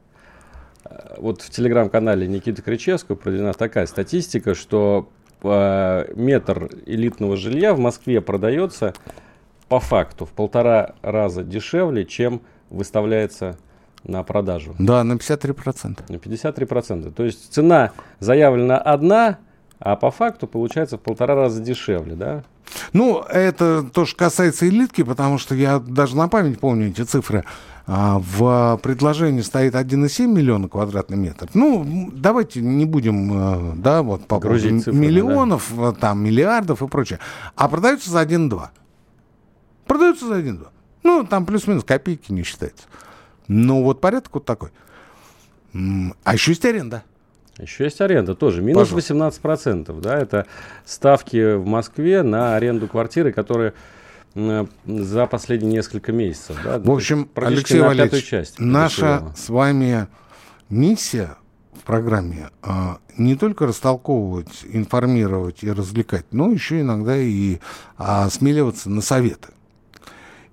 [0.86, 5.10] Э, вот в телеграм-канале Никиты Кричевского проведена такая статистика, что
[5.44, 8.94] э, метр элитного жилья в Москве продается
[9.68, 13.58] по факту в полтора раза дешевле, чем выставляется
[14.04, 14.76] на продажу.
[14.80, 16.04] Да, на 53%.
[16.10, 17.12] На 53%.
[17.12, 19.40] То есть цена заявлена одна,
[19.80, 22.44] а по факту получается в полтора раза дешевле, да?
[22.94, 27.44] Ну, это тоже касается элитки, потому что я даже на память помню эти цифры.
[27.88, 31.50] А, в предложении стоит 1,7 миллиона квадратный метр.
[31.54, 35.92] Ну, давайте не будем, э, да, вот по поводу миллионов, да?
[35.92, 37.20] там, миллиардов и прочее.
[37.56, 38.70] А продаются за 1,2.
[39.86, 40.68] Продаются за 1,2.
[41.04, 42.84] Ну, там плюс-минус копейки не считается.
[43.48, 44.70] Ну, вот порядок вот такой.
[45.74, 47.04] А еще есть аренда.
[47.58, 48.62] Еще есть аренда тоже.
[48.62, 49.14] Минус Пожалуйста.
[49.14, 50.00] 18%.
[50.02, 50.46] Да, это
[50.86, 53.74] ставки в Москве на аренду квартиры, которые
[54.34, 56.58] за последние несколько месяцев.
[56.64, 56.80] Да?
[56.80, 60.08] В общем, Алексей Валерьевич, часть наша с вами
[60.70, 61.38] миссия
[61.74, 67.60] в программе а, не только растолковывать, информировать и развлекать, но еще иногда и
[67.98, 69.50] а, осмеливаться на советы.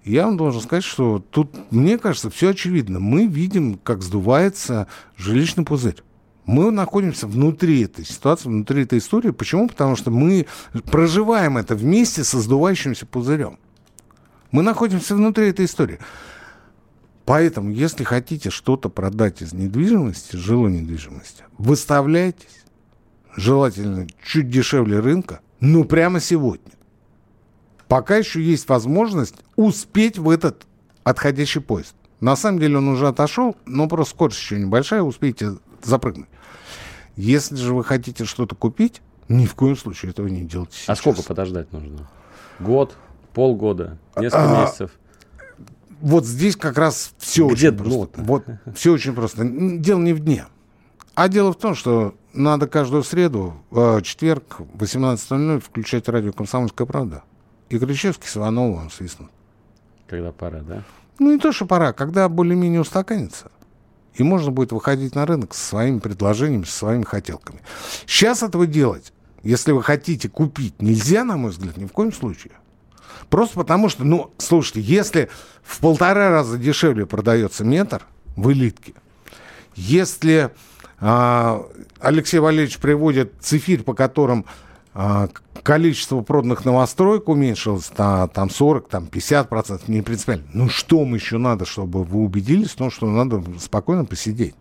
[0.05, 2.99] Я вам должен сказать, что тут, мне кажется, все очевидно.
[2.99, 4.87] Мы видим, как сдувается
[5.17, 6.03] жилищный пузырь.
[6.47, 9.33] Мы находимся внутри этой ситуации, внутри этой истории.
[9.33, 9.69] Почему?
[9.69, 10.47] Потому что мы
[10.91, 13.59] проживаем это вместе со сдувающимся пузырем.
[14.51, 15.99] Мы находимся внутри этой истории.
[17.25, 22.65] Поэтому, если хотите что-то продать из недвижимости, жилой недвижимости, выставляйтесь,
[23.37, 26.73] желательно чуть дешевле рынка, ну прямо сегодня
[27.89, 30.67] пока еще есть возможность успеть в этот
[31.03, 31.95] отходящий поезд.
[32.21, 36.29] На самом деле он уже отошел, но просто скорость еще небольшая, успеете запрыгнуть.
[37.17, 40.89] Если же вы хотите что-то купить, ни в коем случае этого не делайте сейчас.
[40.91, 42.09] А сколько подождать нужно?
[42.61, 42.97] Год,
[43.39, 44.91] полгода, несколько а, месяцев?
[46.01, 48.21] Вот здесь как раз все Где очень просто.
[48.21, 49.45] Вот все очень просто.
[49.45, 50.47] Дело не в дне.
[51.15, 57.23] А дело в том, что надо каждую среду, э, четверг, 18.00 включать радио «Комсомольская правда».
[57.69, 59.31] И Кричевский с Ивановым свистнут.
[60.09, 60.83] Когда пора, да?
[61.21, 63.53] Ну, не то, что пора, когда более-менее устаканится.
[64.15, 67.61] И можно будет выходить на рынок со своими предложениями, со своими хотелками.
[68.05, 69.13] Сейчас этого делать,
[69.45, 72.55] если вы хотите купить, нельзя, на мой взгляд, ни в коем случае.
[73.31, 75.29] Просто потому что, ну, слушайте, если
[75.63, 78.95] в полтора раза дешевле продается метр в элитке,
[79.75, 80.51] если
[81.01, 81.65] а,
[82.01, 84.45] Алексей Валерьевич приводит цифирь, по которым
[84.95, 85.29] а,
[85.63, 90.47] количество проданных новостроек уменьшилось на там 40, там 50 процентов, не принципиально.
[90.53, 94.55] Ну что вам еще надо, чтобы вы убедились в том, что надо спокойно посидеть?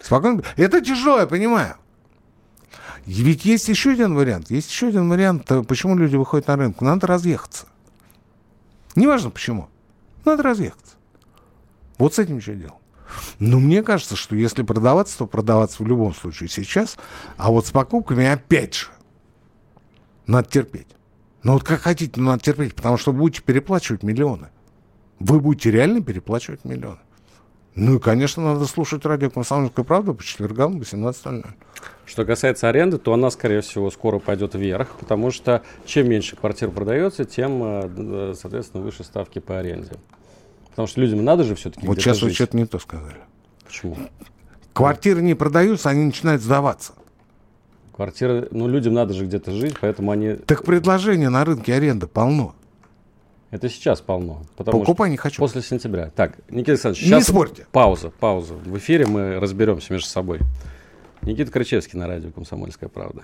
[0.00, 0.42] Спокойно.
[0.56, 1.76] Это тяжело, я понимаю.
[3.08, 4.50] Ведь есть еще один вариант.
[4.50, 6.82] Есть еще один вариант, э, почему люди выходят на рынок.
[6.82, 7.66] Надо разъехаться.
[8.96, 9.70] Неважно почему.
[10.26, 10.96] Надо разъехаться.
[11.96, 12.74] Вот с этим что делать.
[13.38, 16.98] Но мне кажется, что если продаваться, то продаваться в любом случае сейчас.
[17.38, 18.88] А вот с покупками опять же
[20.26, 20.88] надо терпеть.
[21.42, 24.48] Ну вот как хотите, но надо терпеть, потому что будете переплачивать миллионы.
[25.18, 27.00] Вы будете реально переплачивать миллионы.
[27.78, 31.46] Ну и, конечно, надо слушать радио «Комсомольская правда» по четвергам в 18.00.
[32.06, 36.72] Что касается аренды, то она, скорее всего, скоро пойдет вверх, потому что чем меньше квартир
[36.72, 39.92] продается, тем, э, соответственно, выше ставки по аренде.
[40.70, 43.18] Потому что людям надо же все-таки Вот сейчас вы что-то не то сказали.
[43.64, 43.96] Почему?
[44.72, 46.94] Квартиры не продаются, они начинают сдаваться.
[47.94, 50.34] Квартиры, ну, людям надо же где-то жить, поэтому они...
[50.34, 52.56] Так предложения на рынке аренды полно.
[53.50, 54.42] Это сейчас полно.
[54.56, 55.40] Потому Покупай что не хочу.
[55.40, 56.10] После сентября.
[56.14, 57.66] Так, Никита Александрович, Не сейчас спорьте.
[57.72, 58.54] пауза, пауза.
[58.54, 60.40] В эфире мы разберемся между собой.
[61.22, 63.22] Никита Крычевский на радио «Комсомольская правда».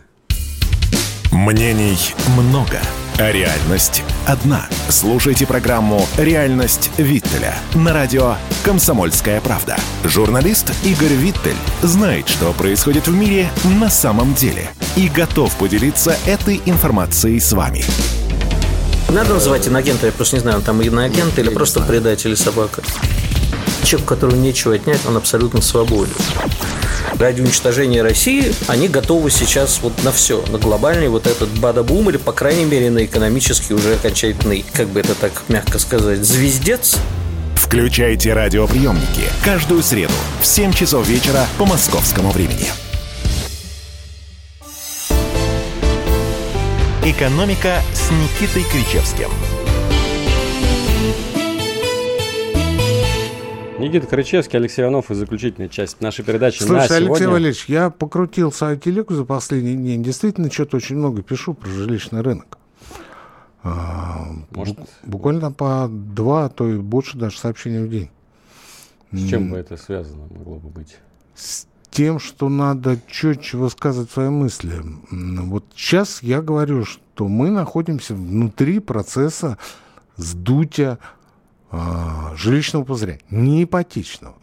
[1.30, 1.98] Мнений
[2.38, 2.78] много,
[3.18, 4.66] а реальность одна.
[4.88, 9.76] Слушайте программу «Реальность Виттеля» на радио «Комсомольская правда».
[10.04, 13.48] Журналист Игорь Виттель знает, что происходит в мире
[13.80, 17.82] на самом деле и готов поделиться этой информацией с вами.
[19.14, 22.82] Надо называть инагента, я просто не знаю, он там иноагент или просто предатель или собака.
[23.84, 26.12] Человек, у которого нечего отнять, он абсолютно свободен.
[27.16, 32.16] Ради уничтожения России они готовы сейчас вот на все, на глобальный вот этот бада-бум или,
[32.16, 36.96] по крайней мере, на экономический уже окончательный, как бы это так мягко сказать, звездец.
[37.54, 40.12] Включайте радиоприемники каждую среду
[40.42, 42.66] в 7 часов вечера по московскому времени.
[47.04, 49.28] «Экономика» с Никитой Кричевским.
[53.78, 57.06] Никита Крычевский, Алексей Иванов и заключительная часть нашей передачи на Слушай, сегодня.
[57.06, 60.02] Алексей Валерьевич, я покрутил сайт телеку за последний день.
[60.02, 62.56] Действительно, что-то очень много пишу про жилищный рынок.
[63.62, 68.10] А, Может- бу- буквально по два, а то и больше даже сообщений в день.
[69.12, 70.96] С чем бы это связано могло бы быть?
[71.34, 74.82] С тем, что надо четче высказывать свои мысли.
[75.10, 79.58] Вот сейчас я говорю, что мы находимся внутри процесса
[80.16, 80.98] сдутия
[81.70, 84.34] а, жилищного пузыря, не ипотечного.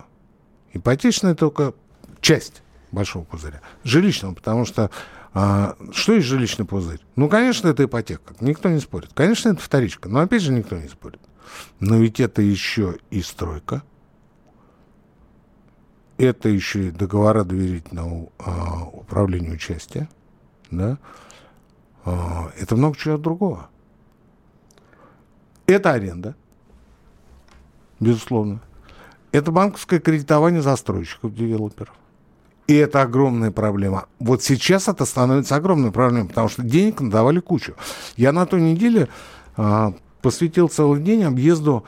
[0.71, 1.73] Ипотечная только
[2.21, 3.59] часть большого пузыря.
[3.83, 4.89] Жилищного, потому что
[5.33, 7.01] а, что есть жилищный пузырь?
[7.17, 9.11] Ну, конечно, это ипотека, никто не спорит.
[9.13, 11.19] Конечно, это вторичка, но опять же никто не спорит.
[11.81, 13.83] Но ведь это еще и стройка,
[16.21, 20.07] это еще и договора доверительного а, управления участия,
[20.69, 20.97] да,
[22.05, 23.69] А, это много чего другого.
[25.67, 26.35] Это аренда,
[27.99, 28.61] безусловно.
[29.31, 31.95] Это банковское кредитование застройщиков, девелоперов.
[32.67, 34.05] И это огромная проблема.
[34.19, 37.75] Вот сейчас это становится огромной проблемой, потому что денег надавали кучу.
[38.15, 39.09] Я на той неделе
[39.57, 41.85] а, посвятил целый день объезду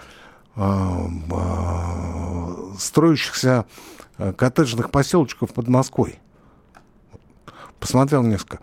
[0.56, 3.66] а, а, строящихся
[4.18, 6.20] коттеджных поселочков под Москвой.
[7.80, 8.60] Посмотрел несколько.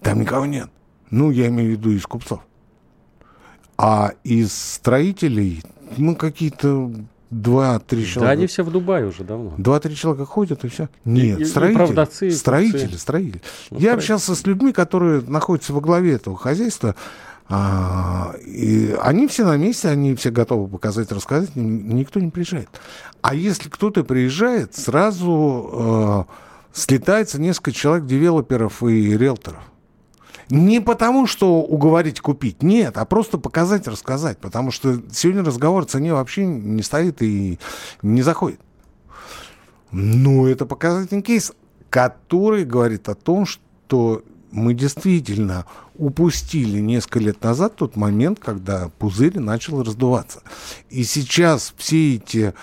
[0.00, 0.68] Там никого нет.
[1.10, 2.40] Ну, я имею в виду из купцов.
[3.76, 5.62] А из строителей,
[5.96, 6.90] ну, какие-то
[7.30, 8.32] два-три Да человека.
[8.32, 9.54] они все в Дубае уже давно.
[9.58, 10.88] Два-три человека ходят, и все.
[11.04, 11.86] Нет, и- и строители.
[11.86, 12.98] продавцы, и строители, купцы.
[12.98, 13.42] строители.
[13.70, 13.88] Ну, Я строители.
[13.98, 16.96] общался с людьми, которые находятся во главе этого хозяйства.
[17.48, 22.68] А, и они все на месте, они все готовы показать, рассказать, никто не приезжает.
[23.22, 29.62] А если кто-то приезжает, сразу э, слетается несколько человек, девелоперов и риэлторов.
[30.50, 34.38] Не потому, что уговорить купить, нет, а просто показать, рассказать.
[34.38, 37.58] Потому что сегодня разговор о цене вообще не стоит и
[38.02, 38.60] не заходит.
[39.90, 41.52] Ну, это показательный кейс,
[41.90, 49.38] который говорит о том, что мы действительно упустили несколько лет назад тот момент, когда пузырь
[49.38, 50.42] начал раздуваться.
[50.90, 52.54] И сейчас все эти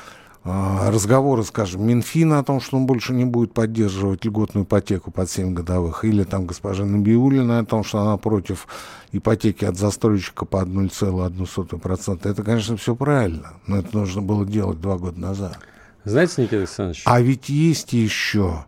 [0.43, 5.29] а, разговоры, скажем, Минфина о том, что он больше не будет поддерживать льготную ипотеку под
[5.29, 8.67] 7 годовых, или там госпожа Набиулина о том, что она против
[9.11, 12.29] ипотеки от застройщика по 1,1%.
[12.29, 15.57] Это, конечно, все правильно, но это нужно было делать два года назад.
[16.03, 18.65] Знаете, Никита Александрович, А ведь есть еще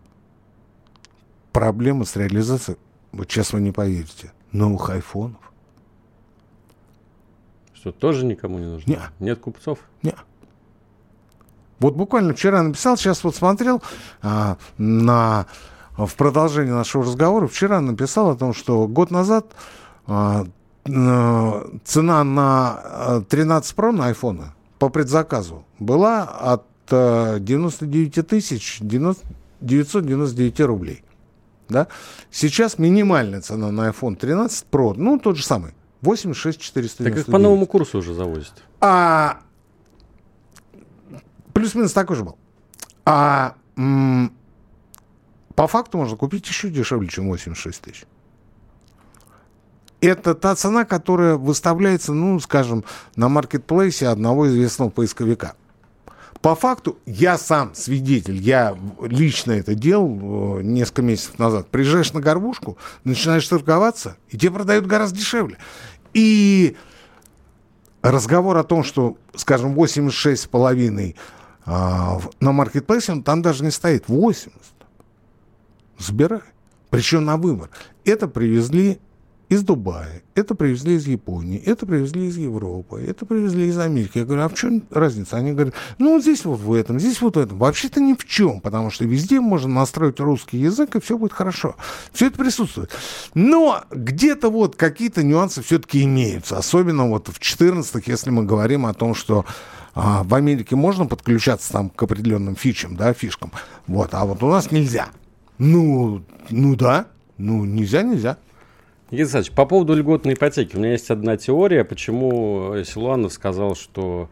[1.51, 2.77] проблемы с реализацией,
[3.11, 5.39] вот сейчас вы не поверите, новых айфонов.
[7.73, 8.89] что тоже никому не нужно?
[8.89, 8.99] Не.
[9.19, 9.79] Нет купцов?
[10.03, 10.13] Не.
[11.79, 13.83] Вот буквально вчера написал, сейчас вот смотрел
[14.23, 15.45] а, на,
[15.95, 19.45] в продолжение нашего разговора, вчера написал о том, что год назад
[20.07, 20.45] а,
[20.85, 28.79] н- цена на а, 13 Pro на айфона по предзаказу была от а, 99 тысяч
[28.81, 29.23] 90
[29.61, 31.03] 999 рублей.
[31.69, 31.87] Да?
[32.31, 37.13] Сейчас минимальная цена на iPhone 13 Pro, ну, тот же самый, 86 499.
[37.13, 38.53] Так их по новому курсу уже завозят.
[38.79, 39.39] А
[41.53, 42.37] плюс-минус такой же был.
[43.05, 44.31] А м,
[45.55, 48.05] по факту можно купить еще дешевле, чем 86 тысяч.
[49.99, 52.83] Это та цена, которая выставляется, ну, скажем,
[53.15, 55.55] на маркетплейсе одного известного поисковика.
[56.41, 61.67] По факту, я сам свидетель, я лично это делал э, несколько месяцев назад.
[61.69, 65.57] Приезжаешь на горбушку, начинаешь торговаться, и тебе продают гораздо дешевле.
[66.13, 66.75] И
[68.01, 71.15] разговор о том, что, скажем, 86,5
[71.65, 74.07] а, на маркетплейсе, там даже не стоит.
[74.07, 74.51] 80.
[75.97, 76.41] Забирай.
[76.89, 77.69] Причем на выбор.
[78.05, 78.99] Это привезли
[79.49, 84.17] из Дубая, это привезли из Японии, это привезли из Европы, это привезли из Америки.
[84.17, 85.37] Я говорю, а в чем разница?
[85.37, 87.57] Они говорят, ну, вот здесь вот в этом, здесь вот в этом.
[87.57, 91.75] Вообще-то ни в чем, потому что везде можно настроить русский язык, и все будет хорошо.
[92.11, 92.91] Все это присутствует.
[93.35, 96.57] Но где-то вот какие-то нюансы все-таки имеются.
[96.57, 99.45] Особенно вот в 14 если мы говорим о том, что
[99.95, 103.51] а, в Америке можно подключаться там к определенным фичам, да, фишкам.
[103.87, 105.07] Вот, а вот у нас нельзя.
[105.57, 108.37] Ну, ну да, ну нельзя, нельзя.
[109.09, 110.75] Никита Александрович, по поводу льготной ипотеки.
[110.75, 114.29] У меня есть одна теория, почему Силуанов сказал, что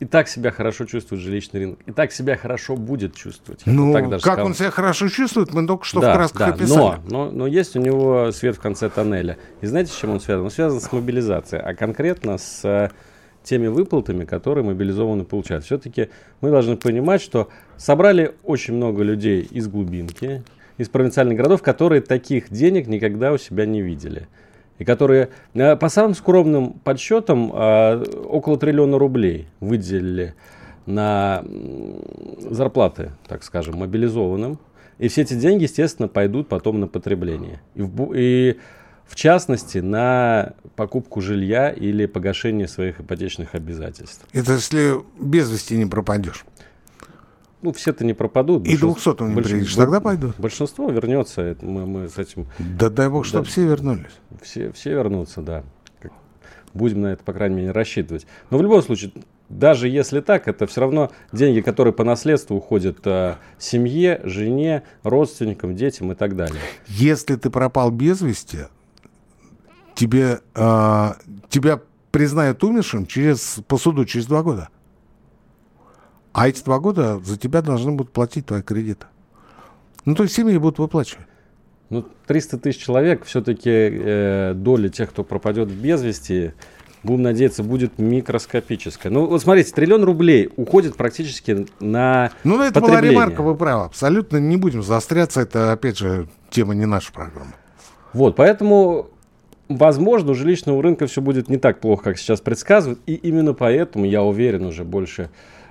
[0.00, 3.62] и так себя хорошо чувствует жилищный рынок, и так себя хорошо будет чувствовать.
[3.66, 4.46] Ну, так даже как сказал.
[4.46, 6.78] он себя хорошо чувствует, мы только что да, в красках да, описали.
[6.78, 9.36] но, но, но есть у него свет в конце тоннеля.
[9.60, 10.46] И знаете, с чем он связан?
[10.46, 12.90] Он связан с мобилизацией, а конкретно с э,
[13.42, 15.66] теми выплатами, которые мобилизованные получают.
[15.66, 16.08] Все-таки
[16.40, 20.42] мы должны понимать, что собрали очень много людей из глубинки,
[20.80, 24.28] из провинциальных городов, которые таких денег никогда у себя не видели.
[24.78, 30.34] И которые, э, по самым скромным подсчетам, э, около триллиона рублей выделили
[30.86, 31.44] на
[32.38, 34.58] зарплаты, так скажем, мобилизованным.
[34.98, 37.60] И все эти деньги, естественно, пойдут потом на потребление.
[37.74, 38.56] И в, и
[39.06, 44.24] в частности, на покупку жилья или погашение своих ипотечных обязательств.
[44.32, 46.46] Это если без вести не пропадешь.
[47.62, 48.66] Ну, все-то не пропадут.
[48.66, 50.36] И большинство- 200 не приедешь, тогда пойдут.
[50.38, 51.42] Большинство вернется.
[51.42, 53.50] это мы, мы с этим Да дай бог, чтобы Да.
[53.50, 54.06] все вернулись.
[54.42, 55.64] все, все вернутся, да.
[56.72, 58.26] Будем на это, по крайней мере, рассчитывать.
[58.50, 59.10] Но в любом случае,
[59.48, 65.74] даже если так, это все равно деньги, которые по наследству уходят э, семье, жене, родственникам,
[65.74, 66.60] детям и так далее.
[66.86, 68.68] Если ты пропал без вести,
[69.96, 71.16] тебе, а,
[71.48, 71.80] тебя
[72.12, 74.68] признают умершим через, по суду через два года.
[76.32, 79.06] А эти два года за тебя должны будут платить твои кредиты.
[80.04, 81.26] Ну, то есть семьи будут выплачивать.
[81.90, 86.52] Ну, 300 тысяч человек, все-таки э, доля тех, кто пропадет без вести,
[87.02, 89.10] будем надеяться, будет микроскопическая.
[89.10, 93.86] Ну, вот смотрите, триллион рублей уходит практически на Ну, да, это была ремарка, вы правы.
[93.86, 95.40] Абсолютно не будем заостряться.
[95.40, 97.52] Это, опять же, тема не нашей программы.
[98.12, 99.08] Вот, поэтому,
[99.68, 103.00] возможно, у жилищного рынка все будет не так плохо, как сейчас предсказывают.
[103.06, 105.30] И именно поэтому я уверен уже больше,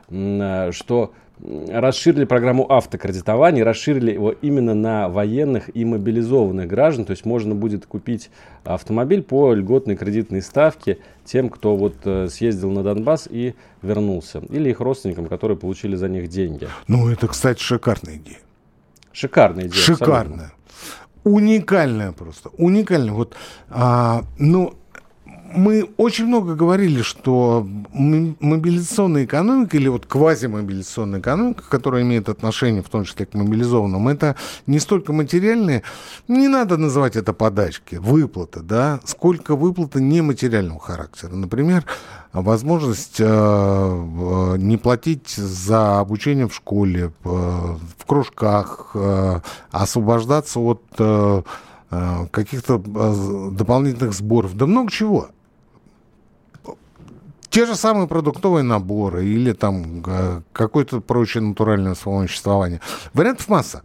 [0.10, 7.06] что м, расширили программу автокредитования, расширили его именно на военных и мобилизованных граждан.
[7.06, 8.30] То есть можно будет купить
[8.64, 14.42] автомобиль по льготной кредитной ставке тем, кто вот э, съездил на Донбасс и вернулся.
[14.50, 16.68] Или их родственникам, которые получили за них деньги.
[16.88, 18.40] Ну, это, кстати, шикарная идея.
[19.12, 19.80] Шикарная идея.
[19.82, 20.06] абсолютно.
[20.06, 20.52] Шикарная.
[21.24, 22.50] Уникальная просто.
[22.58, 23.14] Уникальная.
[23.14, 23.36] Вот,
[23.70, 24.74] а, ну,
[25.54, 32.90] мы очень много говорили, что мобилизационная экономика или вот квазимобилизационная экономика, которая имеет отношение в
[32.90, 34.36] том числе к мобилизованным, это
[34.68, 35.84] не столько материальные,
[36.28, 41.34] не надо называть это подачки, выплаты, да, сколько выплаты нематериального характера.
[41.34, 41.86] Например,
[42.32, 49.40] возможность э, не платить за обучение в школе, э, в кружках, э,
[49.72, 51.42] освобождаться от э,
[51.92, 55.30] э, каких-то э, дополнительных сборов, да много чего.
[57.50, 62.80] Те же самые продуктовые наборы или там э, какое-то прочее натуральное существование.
[63.14, 63.84] Вариантов масса.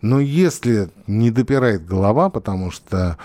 [0.00, 3.18] Но если не допирает голова, потому что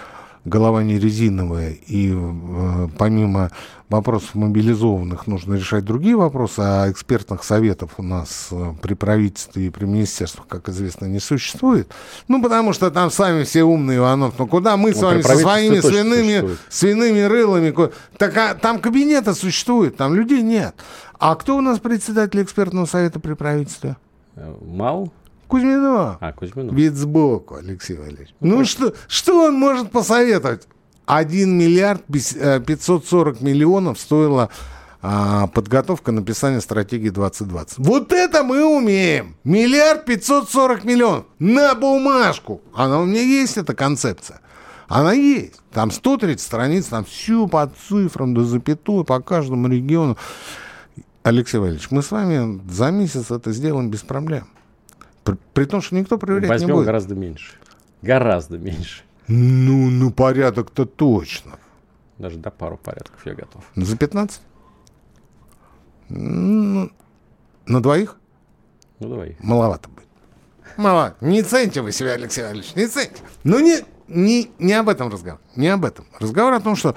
[0.46, 3.52] голова не резиновая, и э, помимо
[3.89, 9.70] вопросов мобилизованных нужно решать другие вопросы, а экспертных советов у нас э, при правительстве и
[9.70, 11.91] при министерствах, как известно, не существует.
[12.28, 14.36] Ну, потому что там сами все умные, Иванов.
[14.38, 16.60] Ну, куда мы с Ну, вами при со своими свиными, существует.
[16.70, 17.76] свиными рылами?
[18.18, 20.76] Так а, там кабинеты существуют, там людей нет.
[21.20, 23.98] А кто у нас председатель экспертного совета при правительстве?
[24.62, 25.12] Мал?
[25.48, 26.18] Кузьминов.
[26.20, 26.74] А, Кузьминов.
[26.76, 28.34] Вид сбоку, Алексей Валерьевич.
[28.39, 30.68] Ну, что, что он может посоветовать?
[31.06, 34.50] 1 миллиард пис- э, 540 миллионов стоила
[35.02, 37.78] а, подготовка написания стратегии 2020.
[37.78, 39.36] Вот это мы умеем.
[39.43, 42.62] Миллиард 540 миллионов на бумажку.
[42.74, 44.41] Она у меня есть, эта концепция.
[44.88, 45.62] Она есть.
[45.72, 50.18] Там 130 страниц, там все по цифрам, до запятой, по каждому региону.
[51.22, 54.48] Алексей Валерьевич, мы с вами за месяц это сделаем без проблем.
[55.26, 56.86] При, при том, что никто проверять Возьмем не будет.
[56.86, 57.55] гораздо меньше.
[58.01, 59.03] Гораздо меньше.
[59.28, 61.53] Ну, ну порядок-то точно.
[62.19, 63.63] Даже до пару порядков я готов.
[63.76, 64.41] Ну, За 15?
[66.09, 66.91] Ну,
[67.65, 68.17] на двоих?
[68.99, 69.36] Ну, давай.
[69.39, 70.07] Маловато будет.
[70.78, 71.15] Мало.
[71.21, 73.17] Не цените вы себя, Алексей Валерьевич, не цените.
[73.43, 75.41] Ну, не, не, не об этом разговор.
[75.55, 76.05] Не об этом.
[76.19, 76.95] Разговор о том, что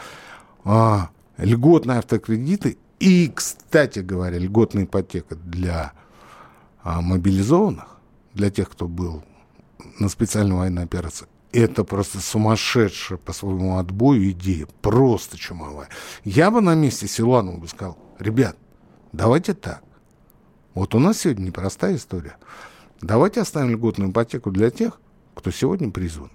[0.64, 1.08] а,
[1.38, 5.92] льготные автокредиты и, кстати говоря, льготная ипотека для
[6.82, 7.97] а, мобилизованных,
[8.39, 9.24] для тех, кто был
[9.99, 14.66] на специальной военной операции, это просто сумасшедшая по своему отбою идея.
[14.80, 15.89] Просто чумовая.
[16.24, 18.57] Я бы на месте Силуанова бы сказал, ребят,
[19.12, 19.82] давайте так.
[20.74, 22.36] Вот у нас сегодня непростая история.
[23.01, 25.01] Давайте оставим льготную ипотеку для тех,
[25.34, 26.30] кто сегодня призван.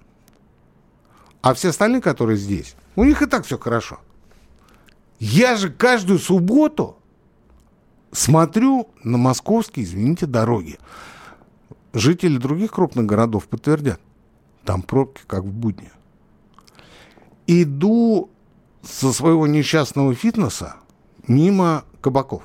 [1.40, 4.00] А все остальные, которые здесь, у них и так все хорошо.
[5.18, 6.98] Я же каждую субботу
[8.12, 10.78] смотрю на московские, извините, дороги.
[11.94, 14.00] Жители других крупных городов подтвердят.
[14.64, 15.92] Там пробки, как в будни.
[17.46, 18.30] Иду
[18.82, 20.74] со своего несчастного фитнеса
[21.28, 22.42] мимо кабаков.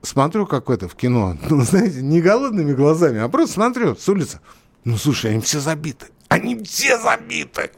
[0.00, 1.36] Смотрю, как это в кино.
[1.50, 4.40] Ну, знаете, не голодными глазами, а просто смотрю с улицы.
[4.84, 6.06] Ну, слушай, они все забиты.
[6.28, 7.70] Они все забиты.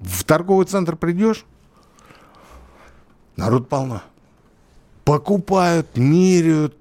[0.00, 1.46] В торговый центр придешь,
[3.36, 4.02] народ полно.
[5.04, 6.76] Покупают, меряют,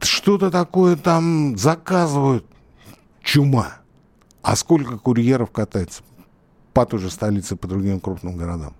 [0.00, 2.44] что-то такое там заказывают.
[3.22, 3.78] Чума.
[4.42, 6.02] А сколько курьеров катается
[6.72, 8.74] по той же столице, по другим крупным городам?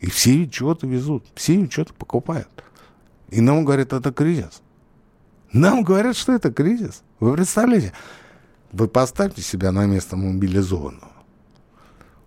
[0.00, 2.48] И все чего-то везут, все что-то покупают.
[3.28, 4.62] И нам говорят, это кризис.
[5.52, 7.02] Нам говорят, что это кризис.
[7.18, 7.92] Вы представляете?
[8.72, 11.15] Вы поставьте себя на место мобилизованного.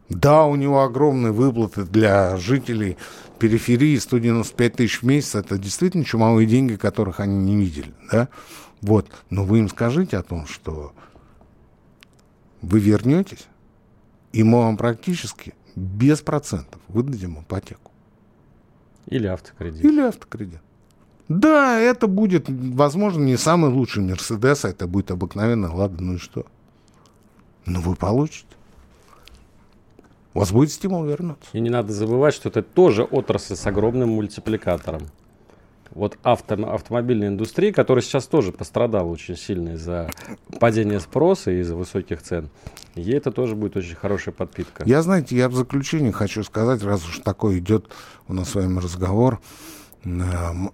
[0.10, 2.98] Да, у него огромные выплаты для жителей
[3.38, 5.36] периферии, 195 тысяч в месяц.
[5.36, 7.94] Это действительно чумовые деньги, которых они не видели.
[8.12, 8.28] Да?
[8.82, 9.08] Вот.
[9.30, 10.94] Но вы им скажите о том, что
[12.62, 13.48] вы вернетесь,
[14.34, 17.92] и мы вам практически без процентов выдадим ипотеку.
[19.06, 19.86] Или автокредит.
[19.86, 20.62] Или автокредит.
[21.30, 26.18] Да, это будет, возможно, не самый лучший Мерседес, а это будет обыкновенный Лада, ну и
[26.18, 26.46] что?
[27.66, 28.48] Но вы получите.
[30.40, 31.50] У вас будет стимул вернуться.
[31.52, 35.02] И не надо забывать, что это тоже отрасль с огромным мультипликатором.
[35.92, 40.10] Вот авто, автомобильная индустрия, которая сейчас тоже пострадала очень сильно из-за
[40.62, 42.48] падения спроса и из-за высоких цен.
[42.96, 44.84] Ей это тоже будет очень хорошая подпитка.
[44.86, 47.90] Я, знаете, я в заключение хочу сказать, раз уж такой идет
[48.30, 49.42] у нас с вами разговор,
[50.06, 50.10] э,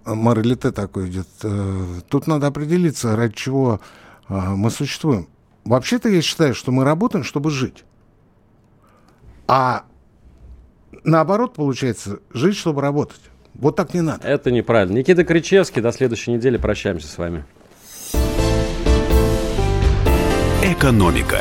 [0.04, 1.26] моралите такой идет.
[1.42, 3.80] Э, тут надо определиться, ради чего
[4.28, 5.26] э, мы существуем.
[5.64, 7.82] Вообще-то я считаю, что мы работаем, чтобы жить.
[9.48, 9.84] А
[11.04, 13.20] наоборот, получается, жить, чтобы работать.
[13.54, 14.26] Вот так не надо.
[14.26, 14.98] Это неправильно.
[14.98, 15.80] Никита Кричевский.
[15.80, 16.56] До следующей недели.
[16.56, 17.44] Прощаемся с вами.
[20.62, 21.40] Экономика.